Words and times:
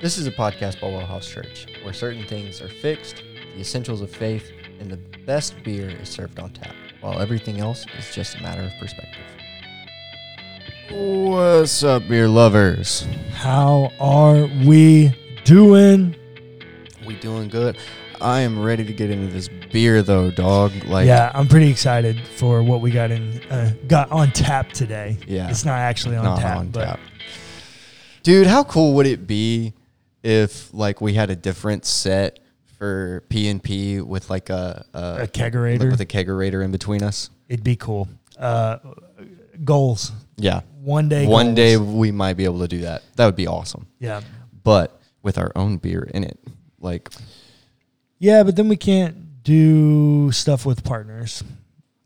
This 0.00 0.16
is 0.16 0.28
a 0.28 0.30
podcast 0.30 0.80
by 0.80 0.86
Well 0.86 1.04
House 1.04 1.28
Church, 1.28 1.66
where 1.82 1.92
certain 1.92 2.24
things 2.24 2.60
are 2.60 2.68
fixed, 2.68 3.24
the 3.54 3.60
essentials 3.60 4.00
of 4.00 4.08
faith, 4.08 4.52
and 4.78 4.88
the 4.88 4.96
best 5.26 5.60
beer 5.64 5.90
is 5.90 6.08
served 6.08 6.38
on 6.38 6.52
tap, 6.52 6.72
while 7.00 7.18
everything 7.18 7.58
else 7.58 7.84
is 7.98 8.14
just 8.14 8.36
a 8.36 8.40
matter 8.40 8.62
of 8.62 8.70
perspective. 8.78 9.24
What's 10.92 11.82
up, 11.82 12.06
beer 12.06 12.28
lovers? 12.28 13.08
How 13.32 13.90
are 13.98 14.46
we 14.64 15.12
doing? 15.44 16.14
We 17.04 17.16
doing 17.16 17.48
good. 17.48 17.76
I 18.20 18.42
am 18.42 18.62
ready 18.62 18.84
to 18.84 18.92
get 18.92 19.10
into 19.10 19.26
this 19.26 19.48
beer, 19.72 20.02
though, 20.04 20.30
dog. 20.30 20.70
Like, 20.84 21.08
yeah, 21.08 21.32
I'm 21.34 21.48
pretty 21.48 21.70
excited 21.70 22.24
for 22.36 22.62
what 22.62 22.82
we 22.82 22.92
got 22.92 23.10
in 23.10 23.42
uh, 23.50 23.72
got 23.88 24.12
on 24.12 24.30
tap 24.30 24.70
today. 24.70 25.16
Yeah. 25.26 25.50
it's 25.50 25.64
not 25.64 25.80
actually 25.80 26.14
on 26.14 26.24
not 26.24 26.38
tap, 26.38 26.58
on 26.58 26.68
but 26.68 26.84
tap. 26.84 27.00
Dude, 28.22 28.46
how 28.46 28.62
cool 28.62 28.94
would 28.94 29.06
it 29.06 29.26
be 29.26 29.72
if 30.28 30.72
like 30.74 31.00
we 31.00 31.14
had 31.14 31.30
a 31.30 31.36
different 31.36 31.84
set 31.84 32.38
for 32.78 33.24
P 33.28 33.48
and 33.48 33.62
P 33.62 34.00
with 34.00 34.30
like 34.30 34.50
a, 34.50 34.84
a, 34.94 35.22
a 35.22 35.26
kegerator, 35.26 35.90
with 35.90 36.00
a 36.00 36.06
kegerator 36.06 36.64
in 36.64 36.70
between 36.70 37.02
us? 37.02 37.30
it'd 37.48 37.64
be 37.64 37.76
cool. 37.76 38.08
Uh, 38.38 38.78
goals. 39.64 40.12
Yeah. 40.36 40.60
One 40.80 41.08
day. 41.08 41.26
One 41.26 41.46
goals. 41.46 41.56
day 41.56 41.76
we 41.76 42.12
might 42.12 42.34
be 42.34 42.44
able 42.44 42.60
to 42.60 42.68
do 42.68 42.82
that. 42.82 43.02
That 43.16 43.26
would 43.26 43.36
be 43.36 43.46
awesome. 43.46 43.86
Yeah. 43.98 44.20
But 44.62 45.00
with 45.22 45.38
our 45.38 45.50
own 45.56 45.78
beer 45.78 46.08
in 46.14 46.24
it. 46.24 46.38
Like 46.78 47.10
Yeah, 48.18 48.42
but 48.44 48.56
then 48.56 48.68
we 48.68 48.76
can't 48.76 49.42
do 49.42 50.30
stuff 50.30 50.64
with 50.64 50.84
partners. 50.84 51.42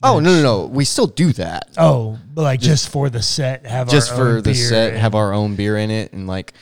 Oh 0.02 0.18
no 0.18 0.34
no 0.34 0.42
no. 0.42 0.66
We 0.66 0.84
still 0.84 1.06
do 1.06 1.32
that. 1.34 1.68
Oh, 1.76 2.18
but 2.32 2.42
like 2.42 2.60
just, 2.60 2.88
for 2.88 3.10
the 3.10 3.22
set, 3.22 3.66
have 3.66 3.88
Just 3.88 4.14
for 4.14 4.36
the 4.36 4.52
beer 4.52 4.54
set, 4.54 4.94
have 4.94 5.14
our 5.14 5.32
own 5.32 5.54
beer 5.54 5.76
in 5.76 5.90
it 5.90 6.12
and 6.12 6.26
like 6.26 6.54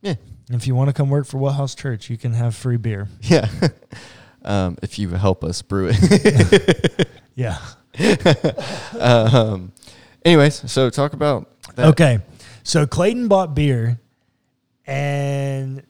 yeah. 0.00 0.14
If 0.50 0.66
you 0.66 0.74
want 0.74 0.88
to 0.88 0.92
come 0.92 1.08
work 1.10 1.26
for 1.26 1.38
Well 1.38 1.52
House 1.54 1.74
Church, 1.74 2.10
you 2.10 2.16
can 2.18 2.32
have 2.34 2.54
free 2.54 2.76
beer. 2.76 3.08
Yeah. 3.22 3.48
um, 4.44 4.76
if 4.82 4.98
you 4.98 5.08
help 5.10 5.42
us 5.44 5.62
brew 5.62 5.90
it. 5.92 7.08
Yeah. 7.36 7.58
um, 9.00 9.72
anyways, 10.24 10.70
so 10.70 10.88
talk 10.90 11.14
about 11.14 11.50
that. 11.74 11.86
Okay. 11.88 12.20
So 12.62 12.86
Clayton 12.86 13.26
bought 13.28 13.54
beer, 13.56 13.98
and 14.86 15.82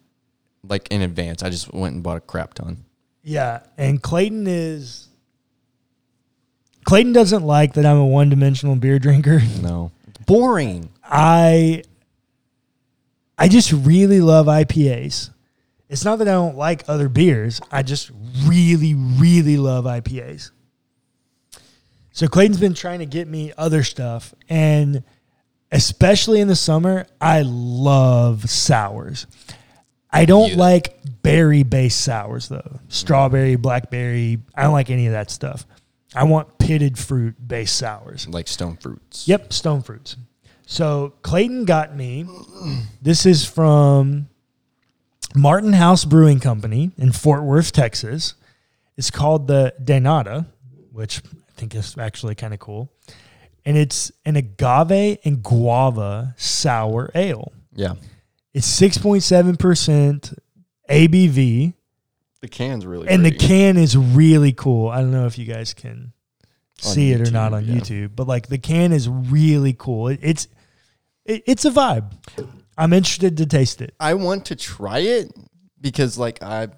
Like 0.67 0.89
in 0.89 1.03
advance, 1.03 1.43
I 1.43 1.51
just 1.51 1.73
went 1.75 1.95
and 1.95 2.03
bought 2.03 2.17
a 2.17 2.21
crap 2.21 2.55
ton. 2.55 2.85
yeah, 3.23 3.61
and 3.77 4.03
Clayton 4.03 4.47
is. 4.47 5.09
Clayton 6.85 7.13
doesn't 7.13 7.43
like 7.45 7.75
that 7.75 7.85
I'm 7.87 7.97
a 7.99 8.07
one 8.07 8.29
dimensional 8.31 8.77
beer 8.77 8.99
drinker. 8.99 9.41
No, 9.63 9.91
boring. 10.27 10.89
I 11.05 11.83
I 13.39 13.49
just 13.49 13.73
really 13.73 14.21
love 14.21 14.47
IPAs. 14.47 15.31
It's 15.89 16.05
not 16.05 16.19
that 16.19 16.29
I 16.29 16.33
don't 16.33 16.57
like 16.57 16.85
other 16.89 17.09
beers. 17.09 17.61
I 17.71 17.83
just 17.83 18.11
really, 18.47 18.95
really 18.95 19.57
love 19.57 19.85
IPAs. 19.85 20.51
So 22.13 22.29
Clayton's 22.29 22.61
been 22.61 22.75
trying 22.75 23.01
to 23.01 23.07
get 23.07 23.27
me 23.29 23.53
other 23.59 23.83
stuff, 23.83 24.35
and 24.49 25.03
especially 25.73 26.41
in 26.41 26.47
the 26.49 26.57
summer, 26.57 27.07
I 27.21 27.43
love 27.45 28.49
sours. 28.49 29.27
I 30.11 30.25
don't 30.27 30.51
Yeah. 30.53 30.57
like 30.59 31.01
berry-based 31.23 32.01
sours 32.01 32.49
though. 32.49 32.79
Strawberry, 32.89 33.57
blackberry. 33.57 34.39
I 34.55 34.63
don't 34.63 34.73
like 34.73 34.91
any 34.91 35.07
of 35.07 35.13
that 35.13 35.29
stuff. 35.31 35.67
I 36.15 36.23
want 36.23 36.59
pitted 36.59 36.97
fruit-based 36.97 37.75
sours. 37.75 38.29
Like 38.29 38.47
stone 38.47 38.77
fruits. 38.77 39.27
Yep, 39.27 39.53
stone 39.53 39.83
fruits. 39.83 40.17
So 40.67 41.13
Clayton 41.23 41.65
got 41.65 41.95
me. 41.95 42.27
This 43.03 43.27
is 43.27 43.45
from 43.45 44.29
Martin 45.35 45.73
House 45.73 46.05
Brewing 46.05 46.41
Company 46.41 46.91
in 46.97 47.13
Fort 47.13 47.43
Worth, 47.43 47.73
Texas. 47.73 48.35
It's 48.97 49.11
called 49.11 49.47
the 49.47 49.75
Denata, 49.83 50.47
which 50.93 51.21
I 51.25 51.53
think 51.57 51.75
is 51.75 51.99
actually 51.99 52.35
kind 52.35 52.55
of 52.55 52.61
cool. 52.61 52.91
And 53.65 53.77
it's 53.77 54.13
an 54.25 54.37
agave 54.37 55.19
and 55.25 55.43
guava 55.43 56.35
sour 56.37 57.11
ale. 57.15 57.53
Yeah. 57.75 57.95
It's 58.53 58.69
6.7% 58.81 60.39
ABV, 60.89 61.75
The 62.41 62.49
can's 62.49 62.87
really 62.87 63.09
and 63.09 63.25
the 63.25 63.31
can 63.31 63.77
is 63.77 63.97
really 63.97 64.53
cool. 64.53 64.89
I 64.89 65.01
don't 65.01 65.13
know 65.13 65.27
if 65.27 65.39
you 65.39 65.47
guys 65.47 65.73
can 65.75 66.13
see 66.79 67.13
it 67.13 67.27
or 67.27 67.31
not 67.31 67.55
on 67.55 67.65
yeah. 67.65 67.77
YouTube, 67.77 68.11
but 68.15 68.27
like 68.27 68.49
the 68.49 68.59
can 68.59 68.93
is 68.93 69.09
really 69.09 69.73
cool. 69.73 70.09
It, 70.09 70.21
it's 70.23 70.49
it, 71.25 71.43
it's 71.47 71.65
a 71.65 71.71
vibe. 71.71 72.13
I'm 72.77 72.93
interested 72.93 73.37
to 73.39 73.47
taste 73.47 73.81
it. 73.81 73.95
I 74.01 74.15
want 74.15 74.47
to 74.47 74.57
try 74.57 74.99
it 74.99 75.33
because 75.81 76.19
like 76.19 76.43
I 76.43 76.69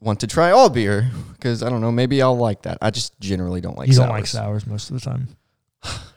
want 0.00 0.20
to 0.20 0.26
try 0.26 0.50
all 0.50 0.68
beer 0.70 1.10
because 1.32 1.62
I 1.62 1.68
don't 1.70 1.80
know 1.80 1.92
maybe 1.92 2.22
I'll 2.22 2.36
like 2.36 2.62
that. 2.62 2.78
I 2.80 2.90
just 2.90 3.18
generally 3.20 3.60
don't 3.60 3.76
like 3.76 3.88
you 3.88 3.94
sours. 3.94 4.06
don't 4.06 4.14
like 4.16 4.26
sours 4.26 4.66
most 4.66 4.90
of 4.90 4.94
the 4.98 5.04
time. 5.04 5.28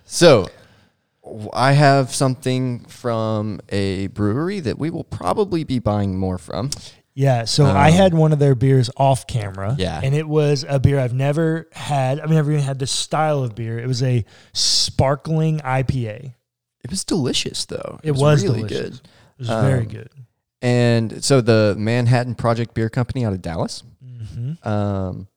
So 0.05 0.47
I 1.53 1.71
have 1.71 2.13
something 2.13 2.79
from 2.85 3.59
a 3.69 4.07
brewery 4.07 4.59
that 4.59 4.77
we 4.77 4.91
will 4.91 5.03
probably 5.03 5.63
be 5.63 5.79
buying 5.79 6.17
more 6.17 6.37
from. 6.37 6.69
Yeah, 7.15 7.45
so 7.45 7.65
I 7.65 7.87
Um, 7.89 7.93
had 7.93 8.13
one 8.13 8.33
of 8.33 8.39
their 8.39 8.55
beers 8.55 8.89
off 8.97 9.25
camera. 9.25 9.75
Yeah. 9.79 9.99
And 10.03 10.13
it 10.13 10.27
was 10.27 10.65
a 10.67 10.79
beer 10.79 10.99
I've 10.99 11.13
never 11.13 11.67
had. 11.71 12.19
I've 12.19 12.29
never 12.29 12.51
even 12.51 12.63
had 12.63 12.77
this 12.77 12.91
style 12.91 13.41
of 13.41 13.55
beer. 13.55 13.79
It 13.79 13.87
was 13.87 14.03
a 14.03 14.25
sparkling 14.53 15.59
IPA. 15.59 16.33
It 16.85 16.91
was 16.91 17.03
delicious 17.03 17.65
though. 17.65 17.99
It, 18.03 18.11
was, 18.11 18.43
really 18.43 18.59
delicious. 18.63 18.79
good. 18.79 18.93
It 18.93 19.39
was 19.39 19.47
very 19.49 19.81
Um, 19.81 19.87
good. 19.87 20.09
And 20.61 21.23
so 21.23 21.41
the 21.41 21.75
Manhattan 21.77 22.35
Project 22.35 22.73
Beer 22.73 22.89
Company 22.89 23.25
out 23.25 23.33
of 23.33 23.41
Dallas. 23.41 23.83
hmm 24.01 24.53
Um, 24.67 25.27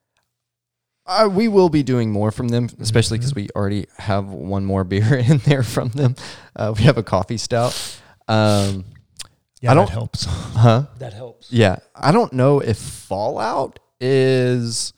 I, 1.06 1.26
we 1.26 1.48
will 1.48 1.70
be 1.70 1.82
doing 1.82 2.10
more 2.12 2.30
from 2.30 2.48
them, 2.48 2.68
especially 2.80 3.16
because 3.16 3.32
Mhm. 3.32 3.36
we 3.36 3.48
already 3.56 3.86
have 3.96 4.26
one 4.28 4.64
more 4.66 4.84
beer 4.84 5.14
in 5.30 5.38
there 5.38 5.62
from 5.62 5.88
them. 5.88 6.14
Uh, 6.54 6.74
we 6.76 6.84
have 6.84 6.98
a 6.98 7.02
coffee 7.02 7.38
stout. 7.38 7.72
Um, 8.28 8.84
Yeah, 9.62 9.70
I 9.72 9.74
that 9.74 9.80
don't- 9.80 9.90
helps. 9.90 10.24
huh? 10.64 10.84
that 10.98 11.14
helps. 11.14 11.50
Yeah, 11.50 11.76
I 11.94 12.12
don't 12.12 12.32
know 12.34 12.60
if 12.60 12.76
Fallout 12.78 13.78
is 14.00 14.92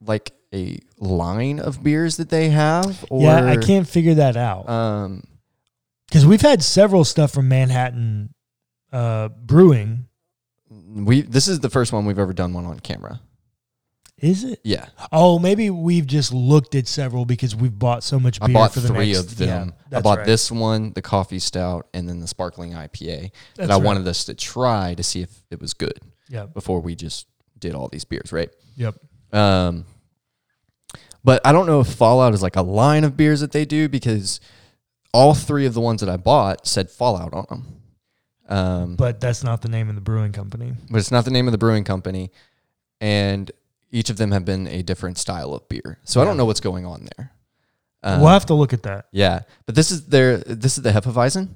like 0.00 0.32
a 0.54 0.78
line 0.98 1.58
of 1.58 1.82
beers 1.82 2.16
that 2.18 2.28
they 2.30 2.50
have, 2.50 3.04
or 3.10 3.22
yeah, 3.22 3.44
I 3.44 3.56
can't 3.56 3.86
figure 3.88 4.14
that 4.14 4.36
out. 4.36 4.68
Um, 4.68 5.24
Because 6.12 6.26
we've 6.26 6.42
had 6.42 6.62
several 6.62 7.04
stuff 7.04 7.32
from 7.32 7.48
Manhattan 7.48 8.34
uh, 8.92 9.30
Brewing. 9.30 10.08
we 10.68 11.22
this 11.22 11.48
is 11.48 11.60
the 11.60 11.70
first 11.70 11.90
one 11.90 12.04
we've 12.04 12.18
ever 12.18 12.34
done 12.34 12.52
one 12.52 12.66
on 12.66 12.78
camera. 12.80 13.22
Is 14.18 14.44
it? 14.44 14.60
Yeah, 14.62 14.88
Oh, 15.10 15.38
maybe 15.38 15.70
we've 15.70 16.06
just 16.06 16.34
looked 16.34 16.74
at 16.74 16.86
several 16.86 17.24
because 17.24 17.56
we've 17.56 17.76
bought 17.76 18.04
so 18.04 18.20
much 18.20 18.40
beer 18.40 18.50
I 18.50 18.52
bought 18.52 18.74
for 18.74 18.80
the 18.80 18.88
three 18.88 19.12
next, 19.14 19.20
of 19.20 19.38
them. 19.38 19.72
Yeah, 19.90 19.98
I 19.98 20.00
bought 20.02 20.18
right. 20.18 20.26
this 20.26 20.52
one, 20.52 20.92
the 20.92 21.00
coffee 21.00 21.38
stout, 21.38 21.88
and 21.94 22.06
then 22.06 22.20
the 22.20 22.28
sparkling 22.28 22.72
IPA. 22.72 23.30
That 23.54 23.70
I 23.70 23.76
right. 23.76 23.82
wanted 23.82 24.06
us 24.06 24.26
to 24.26 24.34
try 24.34 24.92
to 24.92 25.02
see 25.02 25.22
if 25.22 25.30
it 25.50 25.62
was 25.62 25.72
good 25.72 25.98
Yep. 26.28 26.52
before 26.52 26.80
we 26.80 26.94
just 26.94 27.26
did 27.58 27.74
all 27.74 27.88
these 27.88 28.04
beers, 28.04 28.32
right? 28.32 28.50
Yep. 28.76 28.96
Um, 29.32 29.86
but 31.24 31.40
I 31.46 31.52
don't 31.52 31.66
know 31.66 31.80
if 31.80 31.86
Fallout 31.88 32.34
is 32.34 32.42
like 32.42 32.56
a 32.56 32.62
line 32.62 33.04
of 33.04 33.16
beers 33.16 33.40
that 33.40 33.52
they 33.52 33.64
do 33.64 33.88
because 33.88 34.40
all 35.12 35.34
three 35.34 35.66
of 35.66 35.74
the 35.74 35.80
ones 35.80 36.00
that 36.00 36.08
I 36.10 36.16
bought 36.16 36.66
said 36.66 36.90
Fallout 36.90 37.32
on 37.32 37.46
them. 37.48 37.66
Um, 38.48 38.96
but, 38.96 39.20
that's 39.20 39.42
not 39.44 39.62
the 39.62 39.68
name 39.68 39.88
of 39.88 39.94
the 39.94 40.00
brewing 40.00 40.32
company. 40.32 40.72
But 40.90 40.98
it's 40.98 41.10
not 41.10 41.24
the 41.24 41.30
name 41.30 41.48
of 41.48 41.52
the 41.52 41.58
brewing 41.58 41.84
company, 41.84 42.30
and 43.00 43.50
each 43.90 44.10
of 44.10 44.16
them 44.16 44.32
have 44.32 44.44
been 44.44 44.66
a 44.66 44.82
different 44.82 45.18
style 45.18 45.54
of 45.54 45.68
beer. 45.68 45.98
So 46.04 46.20
I 46.20 46.24
don't 46.24 46.36
know 46.36 46.44
what's 46.44 46.60
going 46.60 46.84
on 46.86 47.08
there. 47.16 47.32
Um, 48.02 48.20
we'll 48.20 48.30
have 48.30 48.46
to 48.46 48.54
look 48.54 48.72
at 48.72 48.82
that. 48.82 49.06
Yeah, 49.12 49.40
but 49.64 49.74
this 49.74 49.90
is 49.90 50.06
their 50.06 50.38
this 50.38 50.76
is 50.76 50.82
the 50.82 50.90
Hefeweizen. 50.90 51.50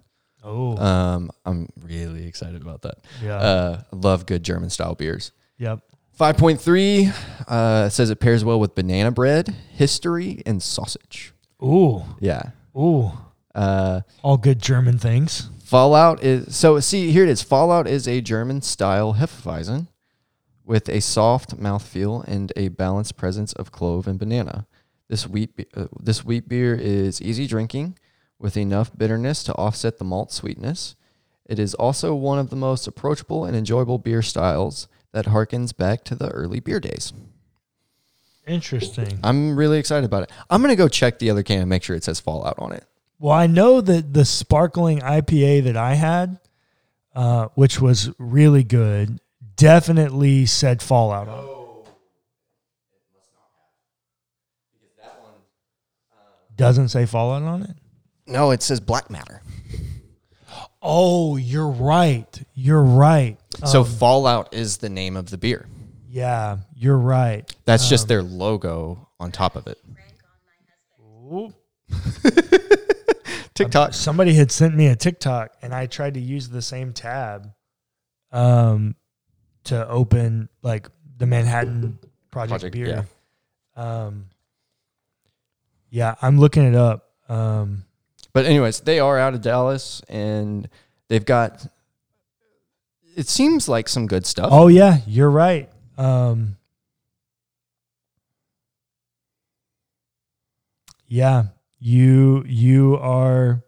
Oh, 0.44 0.76
Um, 0.76 1.31
I'm 1.44 1.69
really 1.82 2.26
excited 2.29 2.62
about 2.62 2.82
that. 2.82 2.99
yeah. 3.20 3.35
Uh, 3.37 3.82
love 3.91 4.26
good 4.26 4.44
German 4.44 4.70
style 4.70 4.94
beers. 4.94 5.32
yep. 5.59 5.81
5.3 6.20 7.12
uh, 7.49 7.88
says 7.91 8.09
it 8.11 8.20
pairs 8.20 8.43
well 8.44 8.59
with 8.59 8.75
banana 8.75 9.11
bread, 9.11 9.49
history, 9.73 10.43
and 10.47 10.62
sausage. 10.62 11.35
Ooh. 11.62 12.05
Yeah. 12.20 12.50
Ooh. 12.75 13.11
Uh, 13.56 14.03
All 14.23 14.37
good 14.37 14.61
German 14.61 14.99
things. 14.99 15.49
Fallout 15.64 16.23
is 16.23 16.55
so 16.55 16.79
see 16.79 17.11
here 17.11 17.25
it 17.25 17.31
is. 17.31 17.43
Fallout 17.43 17.88
is 17.88 18.06
a 18.06 18.20
German 18.20 18.61
style 18.62 19.14
Hefeweizen 19.14 19.88
with 20.64 20.88
a 20.88 21.00
soft 21.00 21.56
mouthfeel 21.56 22.23
and 22.29 22.53
a 22.55 22.69
balanced 22.69 23.17
presence 23.17 23.53
of 23.55 23.73
clove 23.73 24.06
and 24.06 24.19
banana. 24.19 24.67
This 25.08 25.26
wheat 25.26 25.56
be- 25.56 25.67
uh, 25.75 25.87
this 25.99 26.25
wheat 26.25 26.49
beer 26.49 26.75
is 26.75 27.23
easy 27.23 27.47
drinking 27.47 27.99
with 28.38 28.56
enough 28.56 28.91
bitterness 28.97 29.43
to 29.44 29.55
offset 29.55 29.99
the 29.99 30.05
malt 30.05 30.31
sweetness. 30.31 30.94
It 31.47 31.59
is 31.59 31.75
also 31.75 32.14
one 32.14 32.38
of 32.38 32.50
the 32.50 32.56
most 32.56 32.87
approachable 32.87 33.44
and 33.44 33.56
enjoyable 33.56 33.99
beer 33.99 34.20
styles 34.20 34.87
that 35.12 35.26
harkens 35.26 35.75
back 35.75 36.05
to 36.05 36.14
the 36.14 36.29
early 36.29 36.61
beer 36.61 36.81
days. 36.81 37.12
Interesting. 38.47 39.19
I'm 39.25 39.56
really 39.56 39.79
excited 39.79 40.05
about 40.05 40.25
it. 40.25 40.32
I'm 40.50 40.61
gonna 40.61 40.76
go 40.76 40.88
check 40.88 41.19
the 41.19 41.31
other 41.31 41.43
can 41.43 41.61
and 41.61 41.70
make 41.70 41.82
sure 41.82 41.97
it 41.97 42.05
says 42.05 42.20
Fallout 42.20 42.59
on 42.59 42.73
it. 42.73 42.85
Well, 43.19 43.33
I 43.33 43.47
know 43.47 43.81
that 43.81 44.13
the 44.13 44.25
sparkling 44.25 45.01
IPA 45.01 45.65
that 45.65 45.77
I 45.77 45.95
had, 45.95 46.39
uh, 47.15 47.49
which 47.55 47.81
was 47.81 48.11
really 48.19 48.63
good. 48.63 49.21
Definitely 49.57 50.45
said 50.47 50.83
Fallout 50.83 51.29
on. 51.29 51.45
it. 51.45 51.51
Doesn't 56.57 56.89
say 56.89 57.05
Fallout 57.07 57.43
on 57.43 57.63
it. 57.63 57.77
No, 58.27 58.51
it 58.51 58.63
says 58.63 58.81
black 58.81 59.11
matter. 59.11 59.43
Oh, 60.83 61.37
you're 61.37 61.69
right. 61.69 62.43
You're 62.55 62.83
right. 62.83 63.37
so 63.65 63.81
Um, 63.81 63.87
Fallout 63.87 64.55
is 64.55 64.79
the 64.79 64.89
name 64.89 65.17
of 65.17 65.31
the 65.31 65.39
beer. 65.39 65.67
yeah, 66.09 66.59
you're 66.75 66.99
right. 66.99 67.53
That's 67.65 67.89
just 67.89 68.09
their 68.09 68.23
logo 68.23 69.09
on 69.21 69.33
top 69.33 69.57
of 69.57 69.67
it. 69.67 69.79
Ooh. 71.03 71.53
TikTok. 73.56 73.94
Somebody 73.94 74.35
had 74.35 74.50
sent 74.53 74.75
me 74.76 74.87
a 74.87 74.97
TikTok, 74.97 75.53
and 75.62 75.75
I 75.75 75.87
tried 75.87 76.14
to 76.14 76.20
use 76.20 76.49
the 76.49 76.62
same 76.62 76.93
tab, 76.93 77.53
um, 78.32 78.94
to 79.64 79.88
open 79.88 80.49
like 80.62 80.88
the 81.19 81.26
Manhattan 81.26 81.99
Project, 82.31 82.61
Project, 82.61 82.73
beer. 82.73 83.06
Um, 83.76 84.26
yeah, 85.91 86.14
I'm 86.23 86.38
looking 86.38 86.64
it 86.64 86.75
up. 86.75 87.11
Um, 87.29 87.85
But 88.32 88.47
anyways, 88.47 88.81
they 88.81 89.00
are 89.00 89.19
out 89.19 89.35
of 89.35 89.41
Dallas 89.41 90.02
and 90.09 90.69
they've 91.09 91.25
got 91.25 91.67
it 93.17 93.29
seems 93.29 93.69
like 93.69 93.88
some 93.88 94.06
good 94.06 94.26
stuff. 94.26 94.49
oh 94.52 94.69
yeah, 94.69 94.99
you're 95.06 95.31
right. 95.31 95.70
Um, 95.97 96.59
yeah, 101.09 101.44
you 101.87 102.43
you 102.49 102.97
are 102.97 103.62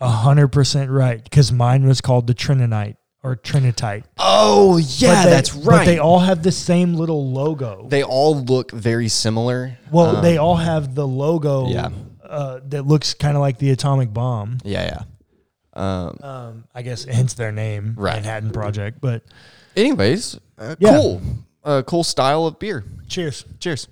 a 0.00 0.08
hundred 0.08 0.48
percent 0.48 0.90
right 0.90 1.22
because 1.22 1.52
mine 1.52 1.86
was 1.86 2.00
called 2.00 2.26
the 2.26 2.34
Trinitite 2.34 2.96
or 3.22 3.36
Trinitite. 3.36 4.02
Oh, 4.18 4.76
yeah, 4.78 5.24
they- 5.24 5.30
that's 5.30 5.54
right. 5.54 5.78
But 5.78 5.84
they 5.86 5.98
all 5.98 6.18
have 6.20 6.42
the 6.42 6.52
same 6.52 6.94
little 6.94 7.30
logo. 7.32 7.86
They 7.88 8.02
all 8.02 8.36
look 8.42 8.72
very 8.72 9.08
similar. 9.08 9.78
well, 9.90 10.16
Um, 10.16 10.22
they 10.22 10.36
all 10.38 10.56
have 10.56 10.94
the 10.94 11.06
logo 11.06 11.68
Yeah. 11.68 11.90
uh, 12.28 12.60
that 12.68 12.86
looks 12.86 13.14
kind 13.14 13.36
of 13.36 13.40
like 13.40 13.58
the 13.58 13.70
atomic 13.70 14.12
bomb. 14.12 14.58
Yeah, 14.64 14.84
yeah. 14.84 15.00
Um, 15.82 16.18
Um, 16.22 16.64
I 16.74 16.82
guess 16.82 17.04
hence 17.04 17.34
their 17.34 17.52
name, 17.52 17.94
Right. 17.96 18.16
Manhattan 18.16 18.50
Project. 18.50 18.98
But 19.00 19.22
anyways, 19.76 20.38
uh, 20.58 20.74
Yeah. 20.78 20.96
cool. 20.98 21.20
Uh, 21.64 21.82
cool 21.82 22.02
style 22.04 22.46
of 22.46 22.58
beer. 22.58 22.84
cheers. 23.08 23.44
Cheers. 23.60 23.86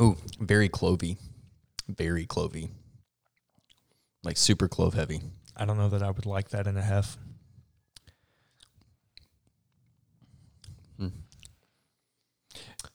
Ooh, 0.00 0.16
very 0.38 0.68
clovey. 0.68 1.16
Very 1.88 2.26
clovey. 2.26 2.70
Like 4.22 4.36
super 4.36 4.68
clove 4.68 4.94
heavy. 4.94 5.20
I 5.56 5.64
don't 5.64 5.76
know 5.76 5.88
that 5.88 6.02
I 6.02 6.10
would 6.10 6.26
like 6.26 6.50
that 6.50 6.66
in 6.66 6.76
a 6.76 6.82
hef. 6.82 7.18
Hmm. 10.98 11.08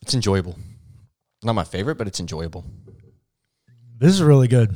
It's 0.01 0.13
enjoyable. 0.13 0.57
Not 1.43 1.53
my 1.53 1.63
favorite, 1.63 1.95
but 1.95 2.07
it's 2.07 2.19
enjoyable. 2.19 2.65
This 3.97 4.13
is 4.13 4.23
really 4.23 4.47
good. 4.47 4.75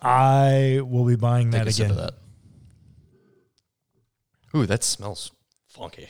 I 0.00 0.80
will 0.84 1.04
be 1.04 1.16
buying 1.16 1.50
Take 1.50 1.60
that 1.60 1.68
a 1.68 1.72
sip 1.72 1.86
again. 1.86 1.98
of 1.98 2.04
that. 2.04 2.14
Ooh, 4.56 4.66
that 4.66 4.82
smells 4.84 5.32
funky. 5.66 6.08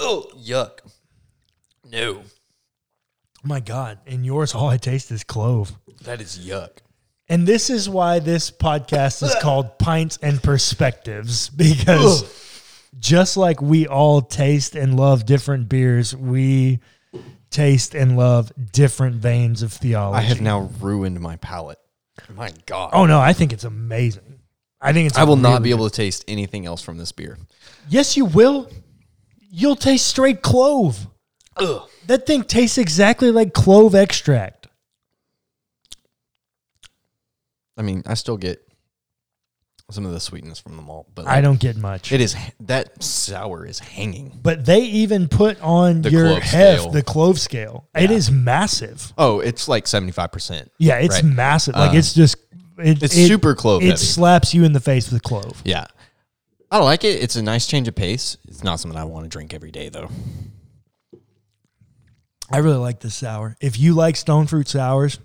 Oh, 0.00 0.26
yuck. 0.36 0.80
No, 1.90 2.22
Oh 3.42 3.48
My 3.48 3.60
God. 3.60 3.98
In 4.06 4.22
yours, 4.24 4.54
all 4.54 4.68
I 4.68 4.76
taste 4.76 5.10
is 5.10 5.24
clove. 5.24 5.72
that 6.02 6.20
is 6.20 6.38
yuck. 6.38 6.70
And 7.28 7.46
this 7.46 7.70
is 7.70 7.88
why 7.88 8.18
this 8.18 8.50
podcast 8.50 9.22
is 9.22 9.34
called 9.40 9.78
Pints 9.78 10.18
and 10.20 10.42
Perspectives 10.42 11.48
because 11.48 12.24
just 12.98 13.36
like 13.36 13.62
we 13.62 13.86
all 13.86 14.20
taste 14.20 14.74
and 14.74 14.96
love 14.96 15.26
different 15.26 15.68
beers, 15.68 16.14
we 16.14 16.80
taste 17.50 17.94
and 17.94 18.16
love 18.16 18.52
different 18.72 19.16
veins 19.16 19.62
of 19.62 19.72
theology. 19.72 20.18
I 20.18 20.22
have 20.22 20.40
now 20.40 20.70
ruined 20.80 21.20
my 21.20 21.36
palate. 21.36 21.78
My 22.34 22.52
God. 22.66 22.90
Oh 22.92 23.06
no, 23.06 23.20
I 23.20 23.32
think 23.32 23.52
it's 23.52 23.64
amazing. 23.64 24.40
I 24.80 24.92
think 24.92 25.08
it's. 25.08 25.18
I 25.18 25.24
will 25.24 25.36
not 25.36 25.62
be 25.62 25.70
able 25.70 25.88
to 25.88 25.94
taste 25.94 26.24
anything 26.26 26.66
else 26.66 26.82
from 26.82 26.98
this 26.98 27.12
beer. 27.12 27.38
Yes, 27.88 28.16
you 28.16 28.24
will. 28.24 28.68
You'll 29.50 29.76
taste 29.76 30.06
straight 30.06 30.42
clove. 30.42 31.06
Ugh. 31.56 31.82
That 32.06 32.26
thing 32.26 32.44
tastes 32.44 32.78
exactly 32.78 33.30
like 33.30 33.52
clove 33.52 33.94
extract. 33.94 34.68
I 37.76 37.82
mean, 37.82 38.02
I 38.06 38.14
still 38.14 38.36
get 38.36 38.60
some 39.90 40.06
of 40.06 40.12
the 40.12 40.20
sweetness 40.20 40.60
from 40.60 40.76
the 40.76 40.82
malt, 40.82 41.08
but 41.14 41.26
I 41.26 41.40
don't 41.40 41.58
get 41.58 41.76
much. 41.76 42.12
it 42.12 42.20
is 42.20 42.36
that 42.60 43.02
sour 43.02 43.66
is 43.66 43.80
hanging. 43.80 44.38
but 44.40 44.64
they 44.64 44.82
even 44.82 45.26
put 45.26 45.60
on 45.60 46.02
The 46.02 46.10
your 46.10 46.26
clove 46.28 46.42
hef 46.42 46.78
scale. 46.80 46.90
the 46.92 47.02
clove 47.02 47.40
scale. 47.40 47.88
It 47.96 48.10
Yeah. 48.10 48.16
is 48.16 48.30
massive. 48.30 49.12
Oh, 49.18 49.40
it's 49.40 49.66
like 49.66 49.86
75%. 49.86 50.70
Yeah, 50.78 50.96
it's 50.98 51.16
Right. 51.16 51.24
massive. 51.24 51.74
Like 51.74 51.92
Uh, 51.94 51.96
it's 51.98 52.14
just 52.14 52.36
it, 52.78 53.02
It's 53.02 53.16
it- 53.16 53.26
super 53.26 53.54
clove 53.56 53.82
It 53.82 53.86
heavy. 53.86 53.96
slaps 53.96 54.54
you 54.54 54.62
in 54.64 54.72
the 54.74 54.80
face 54.80 55.10
with 55.10 55.22
clove. 55.24 55.60
Yeah. 55.64 55.86
I 56.70 56.78
like 56.78 57.04
it. 57.04 57.22
It's 57.22 57.36
a 57.36 57.42
nice 57.42 57.66
change 57.66 57.88
of 57.88 57.94
pace. 57.94 58.36
It's 58.46 58.62
not 58.62 58.78
something 58.78 58.98
I 58.98 59.04
want 59.04 59.24
to 59.24 59.28
drink 59.28 59.52
every 59.52 59.70
day, 59.70 59.88
though. 59.88 60.08
I 62.52 62.58
really 62.58 62.78
like 62.78 63.00
this 63.00 63.14
sour. 63.14 63.56
If 63.60 63.78
you 63.78 63.94
like 63.94 64.16
stone 64.16 64.46
fruit 64.46 64.68
sours, 64.68 65.18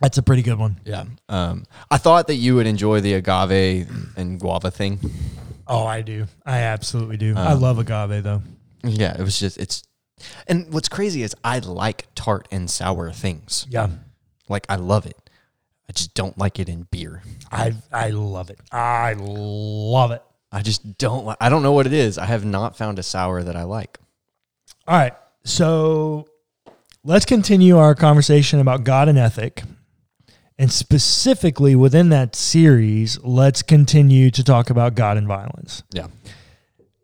that's 0.00 0.18
a 0.18 0.22
pretty 0.22 0.42
good 0.42 0.58
one. 0.58 0.80
Yeah. 0.84 1.04
Um, 1.28 1.64
I 1.90 1.98
thought 1.98 2.26
that 2.26 2.36
you 2.36 2.56
would 2.56 2.66
enjoy 2.66 3.00
the 3.00 3.14
agave 3.14 3.88
and 4.16 4.40
guava 4.40 4.70
thing. 4.70 4.98
Oh, 5.66 5.84
I 5.84 6.02
do. 6.02 6.26
I 6.44 6.58
absolutely 6.58 7.16
do. 7.16 7.34
Uh, 7.36 7.40
I 7.40 7.52
love 7.54 7.78
agave 7.78 8.22
though. 8.22 8.42
Yeah, 8.82 9.16
it 9.18 9.22
was 9.22 9.38
just, 9.38 9.58
it's, 9.58 9.82
and 10.46 10.72
what's 10.72 10.88
crazy 10.88 11.22
is 11.22 11.34
I 11.42 11.58
like 11.60 12.06
tart 12.14 12.46
and 12.50 12.70
sour 12.70 13.10
things. 13.12 13.66
Yeah. 13.68 13.88
Like, 14.48 14.66
I 14.68 14.76
love 14.76 15.06
it. 15.06 15.18
I 15.88 15.92
just 15.92 16.14
don't 16.14 16.36
like 16.38 16.58
it 16.58 16.68
in 16.68 16.86
beer. 16.90 17.22
I 17.52 17.74
I 17.92 18.10
love 18.10 18.48
it. 18.50 18.58
I 18.72 19.14
love 19.18 20.12
it. 20.12 20.22
I 20.54 20.62
just 20.62 20.98
don't, 20.98 21.26
li- 21.26 21.34
I 21.40 21.48
don't 21.48 21.64
know 21.64 21.72
what 21.72 21.86
it 21.86 21.92
is. 21.92 22.16
I 22.16 22.26
have 22.26 22.44
not 22.44 22.76
found 22.76 23.00
a 23.00 23.02
sour 23.02 23.42
that 23.42 23.56
I 23.56 23.64
like. 23.64 23.98
All 24.86 24.96
right. 24.96 25.14
So 25.44 26.28
let's 27.02 27.24
continue 27.24 27.76
our 27.76 27.96
conversation 27.96 28.60
about 28.60 28.84
God 28.84 29.08
and 29.08 29.18
ethic. 29.18 29.64
And 30.56 30.70
specifically 30.70 31.74
within 31.74 32.10
that 32.10 32.36
series, 32.36 33.18
let's 33.24 33.62
continue 33.62 34.30
to 34.30 34.44
talk 34.44 34.70
about 34.70 34.94
God 34.94 35.16
and 35.16 35.26
violence. 35.26 35.82
Yeah. 35.90 36.06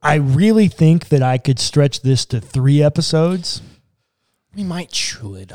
I 0.00 0.14
really 0.14 0.69
think 0.69 1.09
that 1.09 1.23
I 1.23 1.37
could 1.37 1.59
stretch 1.59 2.02
this 2.02 2.25
to 2.26 2.40
three 2.40 2.80
episodes. 2.80 3.62
We 4.54 4.62
might 4.62 4.95
should. 4.95 5.52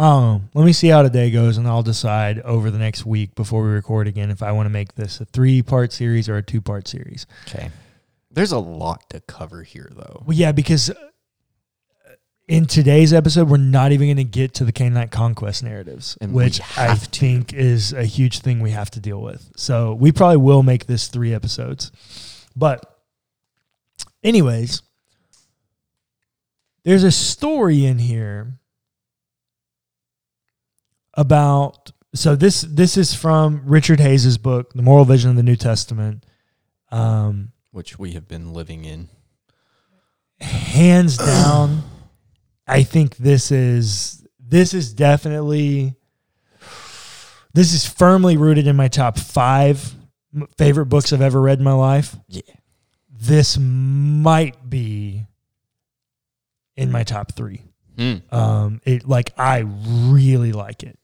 Oh, 0.00 0.40
let 0.54 0.64
me 0.64 0.72
see 0.72 0.88
how 0.88 1.02
today 1.02 1.28
goes, 1.32 1.58
and 1.58 1.66
I'll 1.66 1.82
decide 1.82 2.38
over 2.42 2.70
the 2.70 2.78
next 2.78 3.04
week 3.04 3.34
before 3.34 3.64
we 3.64 3.70
record 3.70 4.06
again 4.06 4.30
if 4.30 4.44
I 4.44 4.52
want 4.52 4.66
to 4.66 4.70
make 4.70 4.94
this 4.94 5.20
a 5.20 5.24
three 5.24 5.60
part 5.60 5.92
series 5.92 6.28
or 6.28 6.36
a 6.36 6.42
two 6.42 6.60
part 6.60 6.86
series. 6.86 7.26
Okay. 7.48 7.70
There's 8.30 8.52
a 8.52 8.58
lot 8.60 9.10
to 9.10 9.20
cover 9.22 9.64
here, 9.64 9.90
though. 9.90 10.22
Well, 10.24 10.36
yeah, 10.36 10.52
because 10.52 10.90
uh, 10.90 10.94
in 12.46 12.66
today's 12.66 13.12
episode, 13.12 13.48
we're 13.48 13.56
not 13.56 13.90
even 13.90 14.06
going 14.06 14.18
to 14.18 14.24
get 14.24 14.54
to 14.54 14.64
the 14.64 14.70
Canaanite 14.70 15.10
conquest 15.10 15.64
narratives, 15.64 16.16
And 16.20 16.32
which 16.32 16.60
I 16.78 16.94
to. 16.94 17.00
think 17.00 17.52
is 17.52 17.92
a 17.92 18.04
huge 18.04 18.38
thing 18.38 18.60
we 18.60 18.70
have 18.70 18.92
to 18.92 19.00
deal 19.00 19.20
with. 19.20 19.50
So 19.56 19.94
we 19.94 20.12
probably 20.12 20.36
will 20.36 20.62
make 20.62 20.86
this 20.86 21.08
three 21.08 21.34
episodes. 21.34 21.90
But, 22.54 22.84
anyways, 24.22 24.80
there's 26.84 27.02
a 27.04 27.10
story 27.10 27.84
in 27.84 27.98
here 27.98 28.60
about 31.18 31.90
so 32.14 32.34
this 32.36 32.62
this 32.62 32.96
is 32.96 33.12
from 33.12 33.62
Richard 33.66 34.00
Hays's 34.00 34.38
book, 34.38 34.72
The 34.72 34.82
Moral 34.82 35.04
Vision 35.04 35.30
of 35.30 35.36
the 35.36 35.42
New 35.42 35.56
Testament. 35.56 36.24
Um, 36.90 37.52
Which 37.72 37.98
we 37.98 38.12
have 38.12 38.26
been 38.26 38.54
living 38.54 38.84
in. 38.86 39.08
hands 40.40 41.16
down 41.18 41.82
i 42.68 42.82
think 42.84 43.16
this 43.16 43.50
is 43.50 44.24
this 44.38 44.72
is 44.72 44.94
definitely 44.94 45.94
this 47.54 47.72
is 47.74 47.84
firmly 47.84 48.36
rooted 48.36 48.66
in 48.68 48.76
my 48.76 48.86
top 48.88 49.18
five 49.18 49.94
favorite 50.56 50.86
books 50.86 51.12
i've 51.12 51.20
ever 51.22 51.40
read 51.40 51.58
in 51.58 51.64
my 51.64 51.72
life 51.72 52.14
Yeah. 52.28 52.42
this 53.10 53.58
might 53.58 54.70
be 54.70 55.26
in 56.76 56.92
my 56.92 57.02
top 57.02 57.32
three 57.34 57.62
Hmm. 57.96 58.16
um 58.30 58.80
it 58.84 59.08
like 59.08 59.32
i 59.36 59.64
really 59.66 60.52
like 60.52 60.84
it 60.84 60.96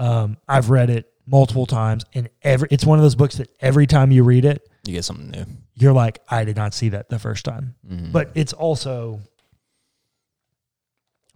um 0.00 0.36
i've 0.48 0.68
read 0.70 0.90
it 0.90 1.06
multiple 1.26 1.66
times, 1.66 2.04
and 2.14 2.28
every 2.42 2.66
it's 2.72 2.84
one 2.84 2.98
of 2.98 3.04
those 3.04 3.14
books 3.14 3.36
that 3.36 3.48
every 3.60 3.86
time 3.86 4.10
you 4.10 4.24
read 4.24 4.44
it, 4.44 4.68
You 4.84 4.94
get 4.94 5.04
something 5.04 5.30
new. 5.30 5.44
you're 5.76 5.92
like, 5.92 6.18
I 6.28 6.44
did 6.44 6.56
not 6.56 6.74
see 6.74 6.88
that 6.88 7.08
the 7.08 7.20
first 7.20 7.44
time. 7.44 7.76
Mhm. 7.88 8.10
But 8.10 8.32
it's 8.34 8.52
also 8.52 9.20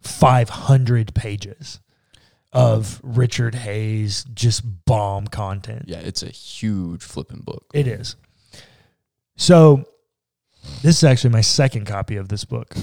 500 0.01 1.15
pages 1.15 1.81
of 2.53 3.01
Richard 3.03 3.55
Hays 3.55 4.25
just 4.35 4.63
bomb 4.85 5.27
content. 5.27 5.85
yeah, 5.87 5.99
it's 6.01 6.23
a 6.23 6.31
huge 6.31 7.03
flipping 7.03 7.41
book. 7.41 7.65
It 7.73 7.87
is. 7.87 8.17
So 9.37 9.85
this 10.83 10.97
is 10.99 11.05
actually 11.05 11.31
my 11.31 11.41
second 11.41 11.87
copy 11.87 12.17
of 12.17 12.29
this 12.29 12.45
book. 12.45 12.75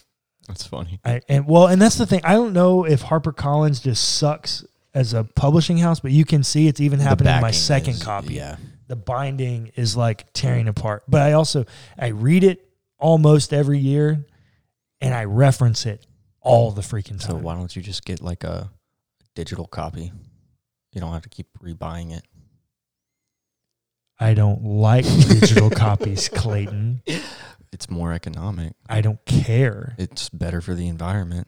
That's 0.48 0.66
funny. 0.66 0.98
I, 1.04 1.20
and 1.28 1.46
well, 1.46 1.68
and 1.68 1.80
that's 1.80 1.94
the 1.96 2.06
thing. 2.06 2.22
I 2.24 2.32
don't 2.32 2.52
know 2.52 2.82
if 2.84 3.04
HarperCollins 3.04 3.80
just 3.80 4.16
sucks 4.16 4.64
as 4.94 5.14
a 5.14 5.24
publishing 5.24 5.78
house, 5.78 6.00
but 6.00 6.10
you 6.10 6.24
can 6.24 6.42
see 6.42 6.66
it's 6.66 6.80
even 6.80 6.98
happening 7.00 7.34
in 7.34 7.40
my 7.40 7.50
second 7.50 7.94
is- 7.94 8.02
copy. 8.02 8.34
Yeah. 8.34 8.56
The 8.88 8.96
binding 8.96 9.70
is 9.76 9.96
like 9.96 10.32
tearing 10.32 10.66
apart. 10.66 11.04
But 11.06 11.22
I 11.22 11.32
also 11.34 11.64
I 11.96 12.08
read 12.08 12.42
it 12.42 12.68
almost 12.98 13.52
every 13.52 13.78
year 13.78 14.26
and 15.00 15.14
I 15.14 15.24
reference 15.24 15.86
it 15.86 16.04
all 16.40 16.72
the 16.72 16.82
freaking 16.82 17.20
time. 17.20 17.30
So 17.30 17.34
why 17.36 17.54
don't 17.54 17.74
you 17.76 17.82
just 17.82 18.04
get 18.04 18.20
like 18.20 18.42
a 18.42 18.68
digital 19.36 19.66
copy? 19.66 20.10
You 20.92 21.00
don't 21.00 21.12
have 21.12 21.22
to 21.22 21.28
keep 21.28 21.46
rebuying 21.62 22.12
it. 22.16 22.24
I 24.18 24.34
don't 24.34 24.64
like 24.64 25.04
digital 25.28 25.70
copies, 25.70 26.28
Clayton. 26.28 27.02
It's 27.72 27.88
more 27.88 28.12
economic. 28.12 28.72
I 28.88 29.00
don't 29.02 29.24
care. 29.24 29.94
It's 29.98 30.28
better 30.30 30.60
for 30.60 30.74
the 30.74 30.88
environment. 30.88 31.46